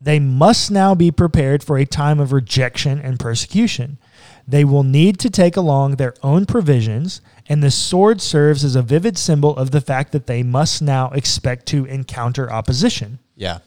they 0.00 0.18
must 0.18 0.70
now 0.70 0.94
be 0.94 1.10
prepared 1.10 1.62
for 1.62 1.76
a 1.76 1.84
time 1.84 2.20
of 2.20 2.32
rejection 2.32 2.98
and 2.98 3.18
persecution. 3.18 3.98
They 4.46 4.64
will 4.64 4.84
need 4.84 5.18
to 5.20 5.30
take 5.30 5.56
along 5.56 5.96
their 5.96 6.14
own 6.22 6.46
provisions 6.46 7.20
and 7.48 7.62
the 7.62 7.70
sword 7.70 8.20
serves 8.20 8.64
as 8.64 8.74
a 8.74 8.82
vivid 8.82 9.16
symbol 9.16 9.56
of 9.56 9.70
the 9.70 9.80
fact 9.80 10.12
that 10.12 10.26
they 10.26 10.42
must 10.42 10.82
now 10.82 11.10
expect 11.10 11.66
to 11.66 11.84
encounter 11.84 12.50
opposition. 12.50 13.18
Yeah. 13.36 13.58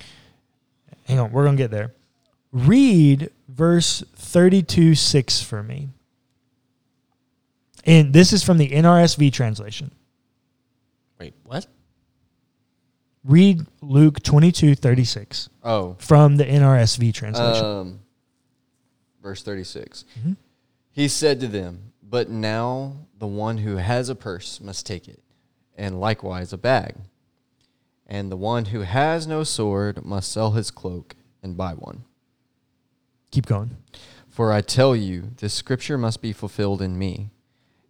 Hang 1.05 1.19
on, 1.19 1.31
we're 1.31 1.45
going 1.45 1.55
to 1.55 1.63
get 1.63 1.71
there. 1.71 1.93
Read 2.51 3.31
verse 3.47 4.03
32 4.15 4.95
6 4.95 5.41
for 5.41 5.63
me. 5.63 5.89
And 7.85 8.13
this 8.13 8.33
is 8.33 8.43
from 8.43 8.57
the 8.57 8.69
NRSV 8.69 9.31
translation. 9.31 9.91
Wait, 11.19 11.33
what? 11.43 11.67
Read 13.23 13.65
Luke 13.81 14.23
22 14.23 14.75
36. 14.75 15.49
Oh. 15.63 15.95
From 15.99 16.37
the 16.37 16.45
NRSV 16.45 17.13
translation. 17.13 17.65
Um, 17.65 17.99
verse 19.21 19.43
36. 19.43 20.05
Mm-hmm. 20.19 20.33
He 20.91 21.07
said 21.07 21.39
to 21.41 21.47
them, 21.47 21.91
But 22.01 22.29
now 22.29 22.93
the 23.17 23.27
one 23.27 23.59
who 23.59 23.77
has 23.77 24.09
a 24.09 24.15
purse 24.15 24.61
must 24.61 24.85
take 24.85 25.07
it, 25.07 25.21
and 25.77 25.99
likewise 25.99 26.53
a 26.53 26.57
bag. 26.57 26.95
And 28.07 28.31
the 28.31 28.37
one 28.37 28.65
who 28.65 28.81
has 28.81 29.27
no 29.27 29.43
sword 29.43 30.03
must 30.03 30.31
sell 30.31 30.51
his 30.51 30.71
cloak 30.71 31.15
and 31.43 31.55
buy 31.55 31.73
one. 31.73 32.05
Keep 33.29 33.45
going. 33.45 33.77
For 34.27 34.51
I 34.51 34.61
tell 34.61 34.95
you, 34.95 35.31
this 35.37 35.53
scripture 35.53 35.97
must 35.97 36.21
be 36.21 36.33
fulfilled 36.33 36.81
in 36.81 36.97
me. 36.97 37.29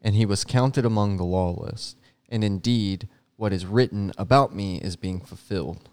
And 0.01 0.15
he 0.15 0.25
was 0.25 0.43
counted 0.43 0.85
among 0.85 1.17
the 1.17 1.23
lawless. 1.23 1.95
And 2.29 2.43
indeed, 2.43 3.07
what 3.39 3.53
is 3.53 3.65
written 3.65 4.11
about 4.17 4.53
me 4.53 4.75
is 4.79 4.97
being 4.97 5.21
fulfilled. 5.21 5.87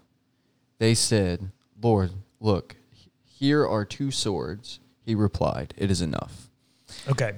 They 0.79 0.93
said, 0.93 1.49
Lord, 1.81 2.11
look, 2.41 2.75
here 3.23 3.65
are 3.65 3.85
two 3.85 4.11
swords. 4.11 4.81
He 5.05 5.15
replied, 5.15 5.73
It 5.77 5.89
is 5.89 6.01
enough. 6.01 6.49
Okay. 7.07 7.35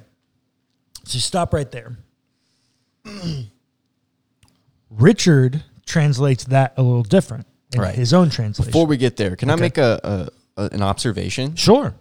So 1.06 1.20
stop 1.20 1.54
right 1.54 1.70
there. 1.72 1.96
Richard 4.90 5.64
translates 5.86 6.46
that 6.46 6.74
a 6.76 6.82
little 6.82 7.04
different 7.04 7.46
in 7.76 7.82
Right. 7.82 7.94
his 7.94 8.12
own 8.12 8.32
translation. 8.32 8.72
Before 8.72 8.88
we 8.88 8.98
get 8.98 9.16
there, 9.16 9.36
can 9.36 9.52
I 9.52 9.56
make 9.58 9.78
a, 9.78 10.30
a, 10.58 10.62
a 10.64 10.70
an 10.74 10.82
observation? 10.82 11.56
sure. 11.56 11.94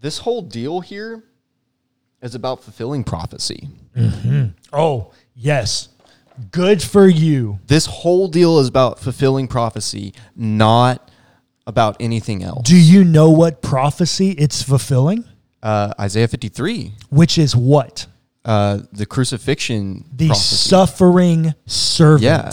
This 0.00 0.18
whole 0.18 0.42
deal 0.42 0.80
here 0.80 1.24
is 2.22 2.36
about 2.36 2.62
fulfilling 2.62 3.02
prophecy. 3.02 3.68
Mm-hmm. 3.96 4.46
Oh, 4.72 5.12
yes. 5.34 5.88
Good 6.50 6.82
for 6.82 7.06
you. 7.08 7.58
This 7.66 7.86
whole 7.86 8.28
deal 8.28 8.58
is 8.58 8.68
about 8.68 8.98
fulfilling 8.98 9.48
prophecy, 9.48 10.14
not 10.36 11.10
about 11.66 11.96
anything 12.00 12.42
else. 12.42 12.66
Do 12.68 12.76
you 12.76 13.04
know 13.04 13.30
what 13.30 13.62
prophecy 13.62 14.30
it's 14.32 14.62
fulfilling? 14.62 15.24
Uh, 15.62 15.92
Isaiah 16.00 16.26
53, 16.28 16.92
Which 17.10 17.38
is 17.38 17.54
what? 17.54 18.06
uh, 18.44 18.80
the 18.92 19.06
crucifixion 19.06 20.04
The 20.16 20.28
prophecy. 20.28 20.56
suffering 20.68 21.54
servant. 21.66 22.22
Yeah. 22.22 22.52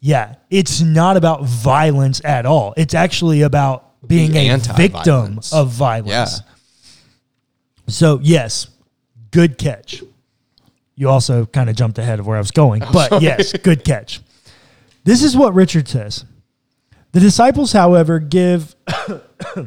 Yeah. 0.00 0.34
It's 0.50 0.82
not 0.82 1.16
about 1.16 1.44
violence 1.44 2.20
at 2.24 2.44
all. 2.44 2.74
It's 2.76 2.92
actually 2.92 3.40
about 3.42 4.06
being 4.06 4.32
The 4.32 4.48
a 4.48 4.58
victim 4.58 5.40
of 5.52 5.70
violence. 5.70 6.10
Yeah. 6.10 6.26
So, 7.86 8.20
yes, 8.22 8.68
good 9.30 9.56
catch. 9.58 10.02
You 11.02 11.08
also 11.08 11.46
kind 11.46 11.68
of 11.68 11.74
jumped 11.74 11.98
ahead 11.98 12.20
of 12.20 12.28
where 12.28 12.36
I 12.36 12.38
was 12.38 12.52
going, 12.52 12.80
but 12.92 13.20
yes, 13.20 13.52
good 13.54 13.84
catch. 13.84 14.20
This 15.02 15.24
is 15.24 15.36
what 15.36 15.52
Richard 15.52 15.88
says. 15.88 16.24
The 17.10 17.18
disciples, 17.18 17.72
however, 17.72 18.20
give 18.20 18.76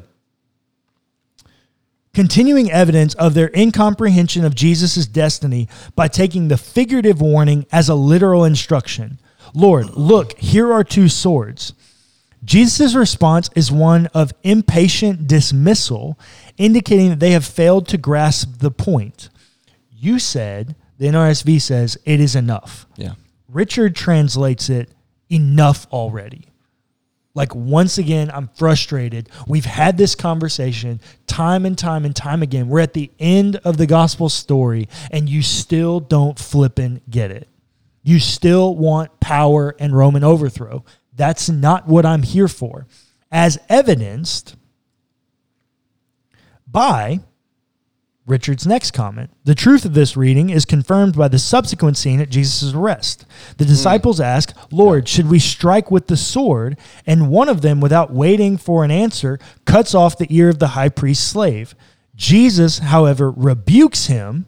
continuing 2.14 2.72
evidence 2.72 3.16
of 3.16 3.34
their 3.34 3.52
incomprehension 3.54 4.46
of 4.46 4.56
Jesus' 4.56 5.06
destiny 5.08 5.68
by 5.94 6.08
taking 6.08 6.48
the 6.48 6.56
figurative 6.56 7.20
warning 7.20 7.66
as 7.70 7.90
a 7.90 7.96
literal 7.96 8.46
instruction. 8.46 9.20
Lord, 9.54 9.90
look, 9.90 10.40
here 10.40 10.72
are 10.72 10.86
two 10.86 11.10
swords. 11.10 11.74
Jesus' 12.46 12.96
response 12.96 13.50
is 13.58 13.74
one 13.74 14.08
of 14.14 14.32
impatient 14.44 15.28
dismissal, 15.28 16.18
indicating 16.58 17.10
that 17.10 17.20
they 17.20 17.32
have 17.32 17.44
failed 17.44 17.90
to 17.90 17.98
grasp 17.98 18.60
the 18.60 18.72
point. 18.72 19.28
You 19.92 20.18
said, 20.18 20.78
the 20.98 21.08
NRSV 21.08 21.62
says, 21.62 21.98
it 22.06 22.20
is 22.20 22.36
enough. 22.36 22.86
Yeah. 22.96 23.14
Richard 23.50 23.96
translates 23.96 24.70
it 24.70 24.90
enough 25.30 25.88
already. 25.92 26.46
Like, 27.34 27.54
once 27.54 27.98
again, 27.98 28.32
I'm 28.34 28.48
frustrated. 28.48 29.30
We've 29.46 29.66
had 29.66 29.98
this 29.98 30.16
conversation 30.16 31.02
time 31.28 31.66
and 31.66 31.78
time 31.78 32.06
and 32.06 32.16
time 32.16 32.42
again. 32.42 32.70
We're 32.70 32.80
at 32.80 32.94
the 32.94 33.12
end 33.20 33.58
of 33.58 33.76
the 33.76 33.86
gospel 33.86 34.30
story, 34.30 34.88
and 35.12 35.28
you 35.28 35.42
still 35.42 36.00
don't 36.00 36.40
flippin' 36.40 37.02
get 37.10 37.32
it. 37.32 37.50
You 38.04 38.20
still 38.20 38.76
want 38.76 39.20
power 39.20 39.76
and 39.80 39.96
Roman 39.96 40.24
overthrow. 40.24 40.86
That's 41.14 41.50
not 41.50 41.88
what 41.88 42.06
I'm 42.06 42.24
here 42.24 42.48
for. 42.48 42.88
As 43.32 43.58
evidenced 43.68 44.56
by 46.66 47.20
Richard's 48.26 48.66
next 48.66 48.92
comment. 48.92 49.30
The 49.44 49.54
truth 49.54 49.86
of 49.86 49.94
this 49.94 50.18
reading 50.18 50.50
is 50.50 50.66
confirmed 50.66 51.16
by 51.16 51.28
the 51.28 51.38
subsequent 51.38 51.96
scene 51.96 52.20
at 52.20 52.30
Jesus' 52.30 52.74
arrest. 52.74 53.26
The 53.58 53.66
hmm. 53.66 53.70
disciples 53.70 54.20
ask, 54.20 54.56
Lord, 54.72 55.08
should 55.08 55.30
we 55.30 55.40
strike 55.40 55.92
with 55.92 56.08
the 56.08 56.18
sword? 56.18 56.78
And 57.06 57.30
one 57.30 57.50
of 57.50 57.62
them, 57.62 57.80
without 57.80 58.12
waiting 58.12 58.58
for 58.58 58.84
an 58.84 58.92
answer, 58.92 59.40
cuts 59.66 59.94
off 59.94 60.18
the 60.18 60.28
ear 60.36 60.50
of 60.50 60.60
the 60.60 60.70
high 60.70 60.90
priest's 60.90 61.26
slave. 61.26 61.76
Jesus, 62.16 62.80
however, 62.80 63.30
rebukes 63.30 64.08
him 64.08 64.48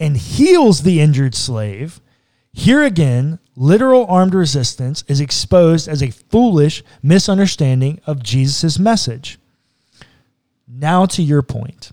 and 0.00 0.16
heals 0.16 0.82
the 0.82 1.00
injured 1.00 1.34
slave. 1.34 2.00
Here 2.52 2.82
again, 2.82 3.38
literal 3.54 4.06
armed 4.06 4.34
resistance 4.34 5.04
is 5.06 5.20
exposed 5.20 5.88
as 5.88 6.02
a 6.02 6.10
foolish 6.10 6.82
misunderstanding 7.02 8.00
of 8.06 8.22
Jesus' 8.22 8.78
message. 8.78 9.38
Now 10.66 11.06
to 11.06 11.22
your 11.22 11.42
point. 11.42 11.92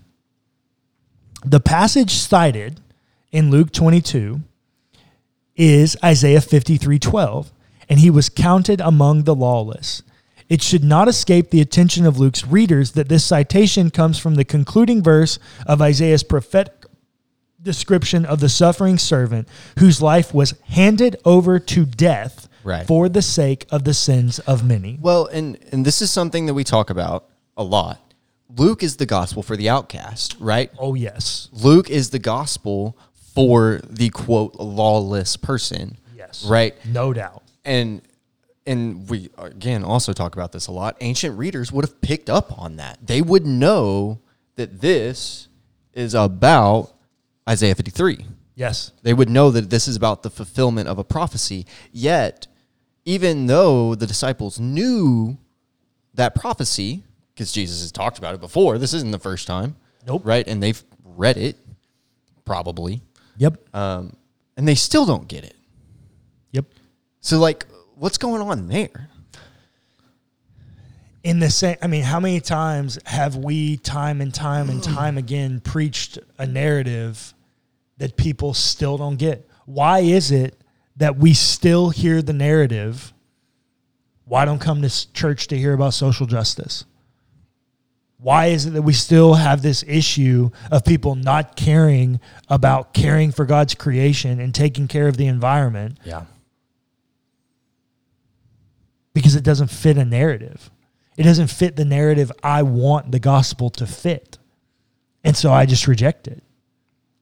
The 1.44 1.60
passage 1.60 2.12
cited 2.12 2.80
in 3.30 3.50
Luke 3.50 3.72
22 3.72 4.40
is 5.56 5.96
Isaiah 6.02 6.40
53:12, 6.40 7.52
and 7.88 8.00
he 8.00 8.10
was 8.10 8.28
counted 8.28 8.80
among 8.80 9.24
the 9.24 9.34
lawless. 9.34 10.02
It 10.48 10.62
should 10.62 10.84
not 10.84 11.08
escape 11.08 11.50
the 11.50 11.60
attention 11.60 12.06
of 12.06 12.18
Luke's 12.18 12.46
readers 12.46 12.92
that 12.92 13.08
this 13.08 13.24
citation 13.24 13.90
comes 13.90 14.18
from 14.18 14.34
the 14.34 14.44
concluding 14.44 15.02
verse 15.02 15.38
of 15.66 15.80
Isaiah's 15.80 16.22
prophetic 16.22 16.86
description 17.62 18.26
of 18.26 18.40
the 18.40 18.48
suffering 18.50 18.98
servant 18.98 19.48
whose 19.78 20.02
life 20.02 20.34
was 20.34 20.54
handed 20.64 21.16
over 21.24 21.58
to 21.58 21.84
death 21.86 22.48
Right. 22.62 22.86
for 22.86 23.08
the 23.08 23.22
sake 23.22 23.66
of 23.70 23.84
the 23.84 23.94
sins 23.94 24.38
of 24.40 24.64
many. 24.64 24.98
Well, 25.00 25.26
and 25.26 25.58
and 25.72 25.84
this 25.84 26.00
is 26.02 26.10
something 26.10 26.46
that 26.46 26.54
we 26.54 26.64
talk 26.64 26.90
about 26.90 27.26
a 27.56 27.64
lot. 27.64 28.00
Luke 28.56 28.82
is 28.82 28.96
the 28.96 29.06
gospel 29.06 29.42
for 29.42 29.56
the 29.56 29.68
outcast, 29.68 30.36
right? 30.38 30.70
Oh 30.78 30.94
yes. 30.94 31.48
Luke 31.52 31.90
is 31.90 32.10
the 32.10 32.18
gospel 32.18 32.96
for 33.34 33.80
the 33.88 34.10
quote 34.10 34.54
lawless 34.56 35.36
person. 35.36 35.98
Yes. 36.16 36.44
Right? 36.44 36.74
No 36.86 37.12
doubt. 37.12 37.42
And 37.64 38.02
and 38.66 39.08
we 39.08 39.30
again 39.38 39.84
also 39.84 40.12
talk 40.12 40.34
about 40.34 40.52
this 40.52 40.66
a 40.68 40.72
lot. 40.72 40.96
Ancient 41.00 41.36
readers 41.36 41.72
would 41.72 41.84
have 41.84 42.00
picked 42.00 42.30
up 42.30 42.58
on 42.58 42.76
that. 42.76 42.98
They 43.06 43.20
would 43.22 43.46
know 43.46 44.20
that 44.56 44.80
this 44.80 45.48
is 45.92 46.14
about 46.14 46.92
Isaiah 47.48 47.74
53. 47.74 48.24
Yes. 48.54 48.92
They 49.02 49.14
would 49.14 49.28
know 49.28 49.50
that 49.50 49.70
this 49.70 49.88
is 49.88 49.96
about 49.96 50.22
the 50.22 50.30
fulfillment 50.30 50.88
of 50.88 50.98
a 50.98 51.04
prophecy. 51.04 51.66
Yet, 51.92 52.46
even 53.04 53.46
though 53.46 53.94
the 53.94 54.06
disciples 54.06 54.60
knew 54.60 55.38
that 56.14 56.34
prophecy, 56.34 57.02
because 57.34 57.52
Jesus 57.52 57.80
has 57.80 57.92
talked 57.92 58.18
about 58.18 58.34
it 58.34 58.40
before, 58.40 58.78
this 58.78 58.94
isn't 58.94 59.10
the 59.10 59.18
first 59.18 59.46
time. 59.46 59.76
Nope. 60.06 60.22
Right? 60.24 60.46
And 60.46 60.62
they've 60.62 60.82
read 61.04 61.36
it, 61.36 61.56
probably. 62.44 63.02
Yep. 63.38 63.74
Um, 63.74 64.16
and 64.56 64.68
they 64.68 64.74
still 64.74 65.06
don't 65.06 65.26
get 65.26 65.44
it. 65.44 65.56
Yep. 66.52 66.66
So, 67.20 67.38
like, 67.38 67.66
what's 67.96 68.18
going 68.18 68.40
on 68.40 68.68
there? 68.68 69.08
in 71.24 71.38
the 71.38 71.50
same 71.50 71.76
i 71.82 71.86
mean 71.86 72.02
how 72.02 72.20
many 72.20 72.38
times 72.38 72.98
have 73.06 73.34
we 73.34 73.78
time 73.78 74.20
and 74.20 74.32
time 74.32 74.70
and 74.70 74.82
time 74.84 75.18
again 75.18 75.58
preached 75.58 76.18
a 76.38 76.46
narrative 76.46 77.34
that 77.96 78.16
people 78.16 78.54
still 78.54 78.96
don't 78.96 79.16
get 79.16 79.48
why 79.64 80.00
is 80.00 80.30
it 80.30 80.54
that 80.96 81.16
we 81.16 81.34
still 81.34 81.90
hear 81.90 82.22
the 82.22 82.32
narrative 82.32 83.12
why 84.26 84.44
don't 84.44 84.60
come 84.60 84.82
to 84.82 85.12
church 85.12 85.48
to 85.48 85.56
hear 85.56 85.72
about 85.72 85.94
social 85.94 86.26
justice 86.26 86.84
why 88.24 88.46
is 88.46 88.64
it 88.64 88.70
that 88.70 88.80
we 88.80 88.94
still 88.94 89.34
have 89.34 89.60
this 89.60 89.84
issue 89.86 90.48
of 90.70 90.82
people 90.82 91.14
not 91.14 91.56
caring 91.56 92.18
about 92.48 92.94
caring 92.94 93.30
for 93.30 93.44
God's 93.44 93.74
creation 93.74 94.40
and 94.40 94.54
taking 94.54 94.88
care 94.88 95.08
of 95.08 95.18
the 95.18 95.26
environment 95.26 95.98
Yeah. 96.06 96.24
because 99.12 99.36
it 99.36 99.44
doesn't 99.44 99.68
fit 99.68 99.98
a 99.98 100.04
narrative. 100.06 100.70
It 101.18 101.24
doesn't 101.24 101.48
fit 101.48 101.76
the 101.76 101.84
narrative 101.84 102.32
I 102.42 102.62
want 102.62 103.12
the 103.12 103.18
gospel 103.20 103.68
to 103.70 103.86
fit. 103.86 104.38
And 105.22 105.36
so 105.36 105.52
I 105.52 105.66
just 105.66 105.86
reject 105.86 106.26
it. 106.26 106.42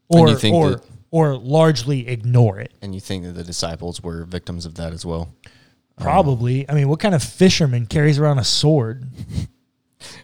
Or 0.09 0.29
or 0.29 0.71
that- 0.71 0.83
or 1.11 1.37
largely 1.37 2.07
ignore 2.09 2.59
it. 2.61 2.73
And 2.81 2.95
you 2.95 3.01
think 3.01 3.25
that 3.25 3.33
the 3.33 3.45
disciples 3.45 4.03
were 4.03 4.25
victims 4.25 4.65
of 4.67 4.77
that 4.77 4.93
as 4.93 5.05
well? 5.05 5.35
Probably. 5.99 6.69
I 6.71 6.75
mean, 6.75 6.89
what 6.89 7.01
kind 7.01 7.15
of 7.15 7.23
fisherman 7.25 7.87
carries 7.87 8.19
around 8.19 8.39
a 8.39 8.45
sword? 8.45 9.11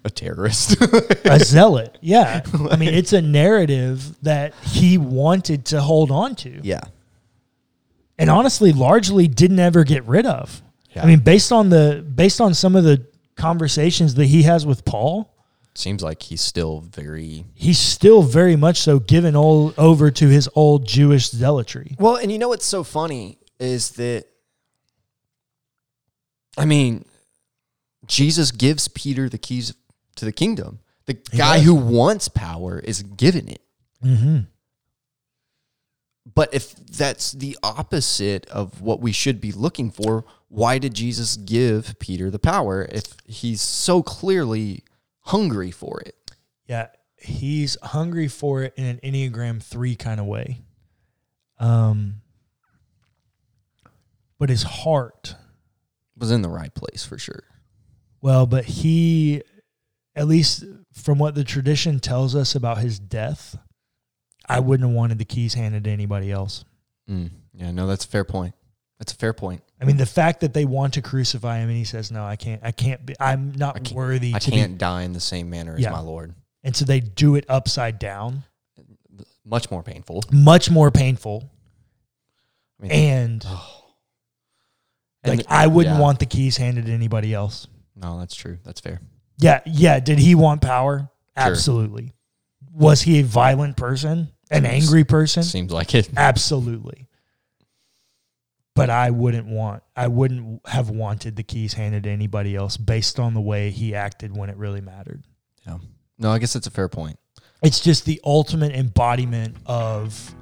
A 0.08 0.10
terrorist. 0.10 0.80
A 1.26 1.38
zealot. 1.38 1.98
Yeah. 2.00 2.40
I 2.70 2.76
mean, 2.76 2.94
it's 2.94 3.12
a 3.12 3.20
narrative 3.20 4.16
that 4.22 4.54
he 4.64 4.96
wanted 4.96 5.66
to 5.66 5.82
hold 5.82 6.10
on 6.10 6.34
to. 6.36 6.60
yeah. 6.62 6.80
and 8.18 8.30
honestly 8.30 8.72
largely 8.72 9.28
didn't 9.28 9.58
ever 9.58 9.84
get 9.84 10.02
rid 10.04 10.24
of. 10.24 10.62
Yeah. 10.96 11.02
I 11.02 11.06
mean, 11.06 11.18
based 11.20 11.52
on 11.52 11.68
the 11.68 12.02
based 12.14 12.40
on 12.40 12.54
some 12.54 12.74
of 12.74 12.84
the 12.84 13.06
conversations 13.36 14.14
that 14.14 14.24
he 14.24 14.44
has 14.44 14.64
with 14.64 14.84
Paul, 14.86 15.30
Seems 15.74 16.02
like 16.02 16.22
he's 16.22 16.40
still 16.40 16.80
very 16.80 17.44
he's 17.54 17.78
still 17.78 18.22
very 18.22 18.56
much 18.56 18.78
so 18.80 18.98
given 18.98 19.36
all 19.36 19.74
over 19.76 20.10
to 20.10 20.26
his 20.28 20.48
old 20.54 20.88
Jewish 20.88 21.28
zealotry. 21.30 21.94
Well, 22.00 22.16
and 22.16 22.32
you 22.32 22.38
know 22.38 22.48
what's 22.48 22.66
so 22.66 22.82
funny 22.82 23.38
is 23.60 23.90
that 23.92 24.24
I 26.56 26.64
mean, 26.64 27.04
Jesus 28.06 28.50
gives 28.50 28.88
Peter 28.88 29.28
the 29.28 29.38
keys 29.38 29.74
to 30.18 30.24
the 30.24 30.32
kingdom. 30.32 30.80
The 31.06 31.14
guy 31.14 31.60
who 31.60 31.74
wants 31.74 32.28
power 32.28 32.78
is 32.78 33.02
given 33.02 33.48
it. 33.48 33.62
Mm-hmm. 34.04 34.38
But 36.34 36.52
if 36.52 36.74
that's 36.74 37.32
the 37.32 37.56
opposite 37.62 38.46
of 38.50 38.82
what 38.82 39.00
we 39.00 39.12
should 39.12 39.40
be 39.40 39.50
looking 39.50 39.90
for, 39.90 40.24
why 40.48 40.78
did 40.78 40.94
Jesus 40.94 41.36
give 41.36 41.98
Peter 41.98 42.30
the 42.30 42.38
power 42.38 42.86
if 42.92 43.14
he's 43.24 43.60
so 43.62 44.02
clearly 44.02 44.84
hungry 45.20 45.70
for 45.70 46.00
it? 46.04 46.32
Yeah, 46.66 46.88
he's 47.16 47.78
hungry 47.82 48.28
for 48.28 48.62
it 48.62 48.74
in 48.76 48.84
an 48.84 49.00
Enneagram 49.02 49.62
3 49.62 49.96
kind 49.96 50.20
of 50.20 50.26
way. 50.26 50.58
Um 51.58 52.20
but 54.38 54.50
his 54.50 54.62
heart, 54.62 55.34
Was 56.16 56.30
in 56.30 56.42
the 56.42 56.48
right 56.48 56.72
place 56.72 57.04
for 57.04 57.18
sure. 57.18 57.42
well, 58.20 58.46
but 58.46 58.64
he 58.64 59.42
at 60.18 60.26
least 60.26 60.64
from 60.92 61.18
what 61.18 61.34
the 61.34 61.44
tradition 61.44 62.00
tells 62.00 62.34
us 62.34 62.54
about 62.54 62.78
his 62.78 62.98
death, 62.98 63.56
I 64.48 64.60
wouldn't 64.60 64.88
have 64.88 64.96
wanted 64.96 65.18
the 65.18 65.24
keys 65.24 65.54
handed 65.54 65.84
to 65.84 65.90
anybody 65.90 66.30
else. 66.32 66.64
Mm. 67.08 67.30
Yeah, 67.54 67.70
no, 67.70 67.86
that's 67.86 68.04
a 68.04 68.08
fair 68.08 68.24
point. 68.24 68.54
That's 68.98 69.12
a 69.12 69.16
fair 69.16 69.32
point. 69.32 69.62
I 69.80 69.84
mean, 69.84 69.96
the 69.96 70.06
fact 70.06 70.40
that 70.40 70.52
they 70.54 70.64
want 70.64 70.94
to 70.94 71.02
crucify 71.02 71.58
him 71.58 71.68
and 71.68 71.78
he 71.78 71.84
says, 71.84 72.10
"No, 72.10 72.24
I 72.24 72.34
can't. 72.34 72.60
I 72.64 72.72
can't 72.72 73.06
be. 73.06 73.14
I'm 73.20 73.52
not 73.52 73.90
I 73.92 73.94
worthy 73.94 74.34
I 74.34 74.40
to 74.40 74.50
can't 74.50 74.72
be." 74.72 74.78
die 74.78 75.02
in 75.02 75.12
the 75.12 75.20
same 75.20 75.48
manner 75.50 75.76
as 75.76 75.84
my 75.84 76.00
Lord. 76.00 76.34
And 76.64 76.74
so 76.74 76.84
they 76.84 76.98
do 76.98 77.36
it 77.36 77.44
upside 77.48 78.00
down, 78.00 78.42
Much 79.44 79.70
more 79.70 79.84
painful. 79.84 80.24
much 80.32 80.68
more 80.70 80.90
painful. 80.90 81.48
I 82.80 82.82
mean, 82.82 82.90
And 82.92 83.46
and 85.22 85.38
like, 85.38 85.46
the- 85.46 85.52
I 85.52 85.68
wouldn't 85.68 85.96
yeah. 85.96 86.00
want 86.02 86.18
the 86.18 86.26
keys 86.26 86.56
handed 86.56 86.86
to 86.86 86.92
anybody 86.92 87.32
else. 87.32 87.68
No, 87.94 88.18
that's 88.18 88.34
true. 88.34 88.58
That's 88.64 88.80
fair. 88.80 89.00
Yeah, 89.38 89.60
yeah. 89.66 90.00
Did 90.00 90.18
he 90.18 90.34
want 90.34 90.62
power? 90.62 90.98
Sure. 90.98 91.10
Absolutely. 91.36 92.12
Was 92.72 93.02
he 93.02 93.20
a 93.20 93.24
violent 93.24 93.76
person? 93.76 94.28
An 94.50 94.66
angry 94.66 95.04
person? 95.04 95.42
Seems 95.42 95.72
like 95.72 95.94
it. 95.94 96.08
Absolutely. 96.16 97.08
But 98.74 98.90
I 98.90 99.10
wouldn't 99.10 99.46
want 99.48 99.82
I 99.96 100.06
wouldn't 100.06 100.64
have 100.66 100.88
wanted 100.88 101.34
the 101.34 101.42
keys 101.42 101.74
handed 101.74 102.04
to 102.04 102.10
anybody 102.10 102.54
else 102.54 102.76
based 102.76 103.18
on 103.18 103.34
the 103.34 103.40
way 103.40 103.70
he 103.70 103.94
acted 103.94 104.36
when 104.36 104.50
it 104.50 104.56
really 104.56 104.80
mattered. 104.80 105.24
Yeah. 105.66 105.78
No, 106.18 106.30
I 106.30 106.38
guess 106.38 106.52
that's 106.52 106.68
a 106.68 106.70
fair 106.70 106.88
point. 106.88 107.18
It's 107.60 107.80
just 107.80 108.04
the 108.04 108.20
ultimate 108.24 108.72
embodiment 108.72 109.56
of 109.66 110.34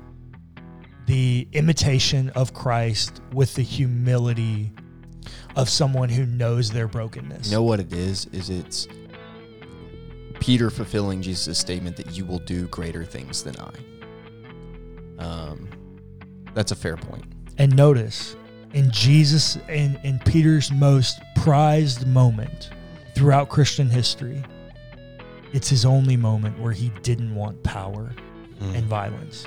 the 1.06 1.48
imitation 1.52 2.28
of 2.30 2.52
Christ 2.52 3.22
with 3.32 3.54
the 3.54 3.62
humility 3.62 4.72
of 5.56 5.68
someone 5.68 6.08
who 6.08 6.26
knows 6.26 6.70
their 6.70 6.86
brokenness. 6.86 7.48
You 7.48 7.56
know 7.56 7.62
what 7.62 7.80
it 7.80 7.92
is? 7.92 8.26
Is 8.32 8.50
it's 8.50 8.86
Peter 10.38 10.70
fulfilling 10.70 11.22
Jesus' 11.22 11.58
statement 11.58 11.96
that 11.96 12.16
you 12.16 12.24
will 12.24 12.38
do 12.40 12.68
greater 12.68 13.04
things 13.04 13.42
than 13.42 13.56
I. 13.58 15.22
Um, 15.22 15.68
that's 16.54 16.72
a 16.72 16.76
fair 16.76 16.96
point. 16.96 17.24
And 17.58 17.74
notice, 17.74 18.36
in 18.74 18.90
Jesus 18.90 19.56
in, 19.68 19.98
in 20.04 20.18
Peter's 20.20 20.70
most 20.70 21.18
prized 21.36 22.06
moment 22.06 22.70
throughout 23.14 23.48
Christian 23.48 23.88
history, 23.88 24.44
it's 25.52 25.68
his 25.68 25.86
only 25.86 26.16
moment 26.16 26.58
where 26.60 26.72
he 26.72 26.90
didn't 27.02 27.34
want 27.34 27.62
power 27.62 28.14
and 28.60 28.84
violence. 28.84 29.46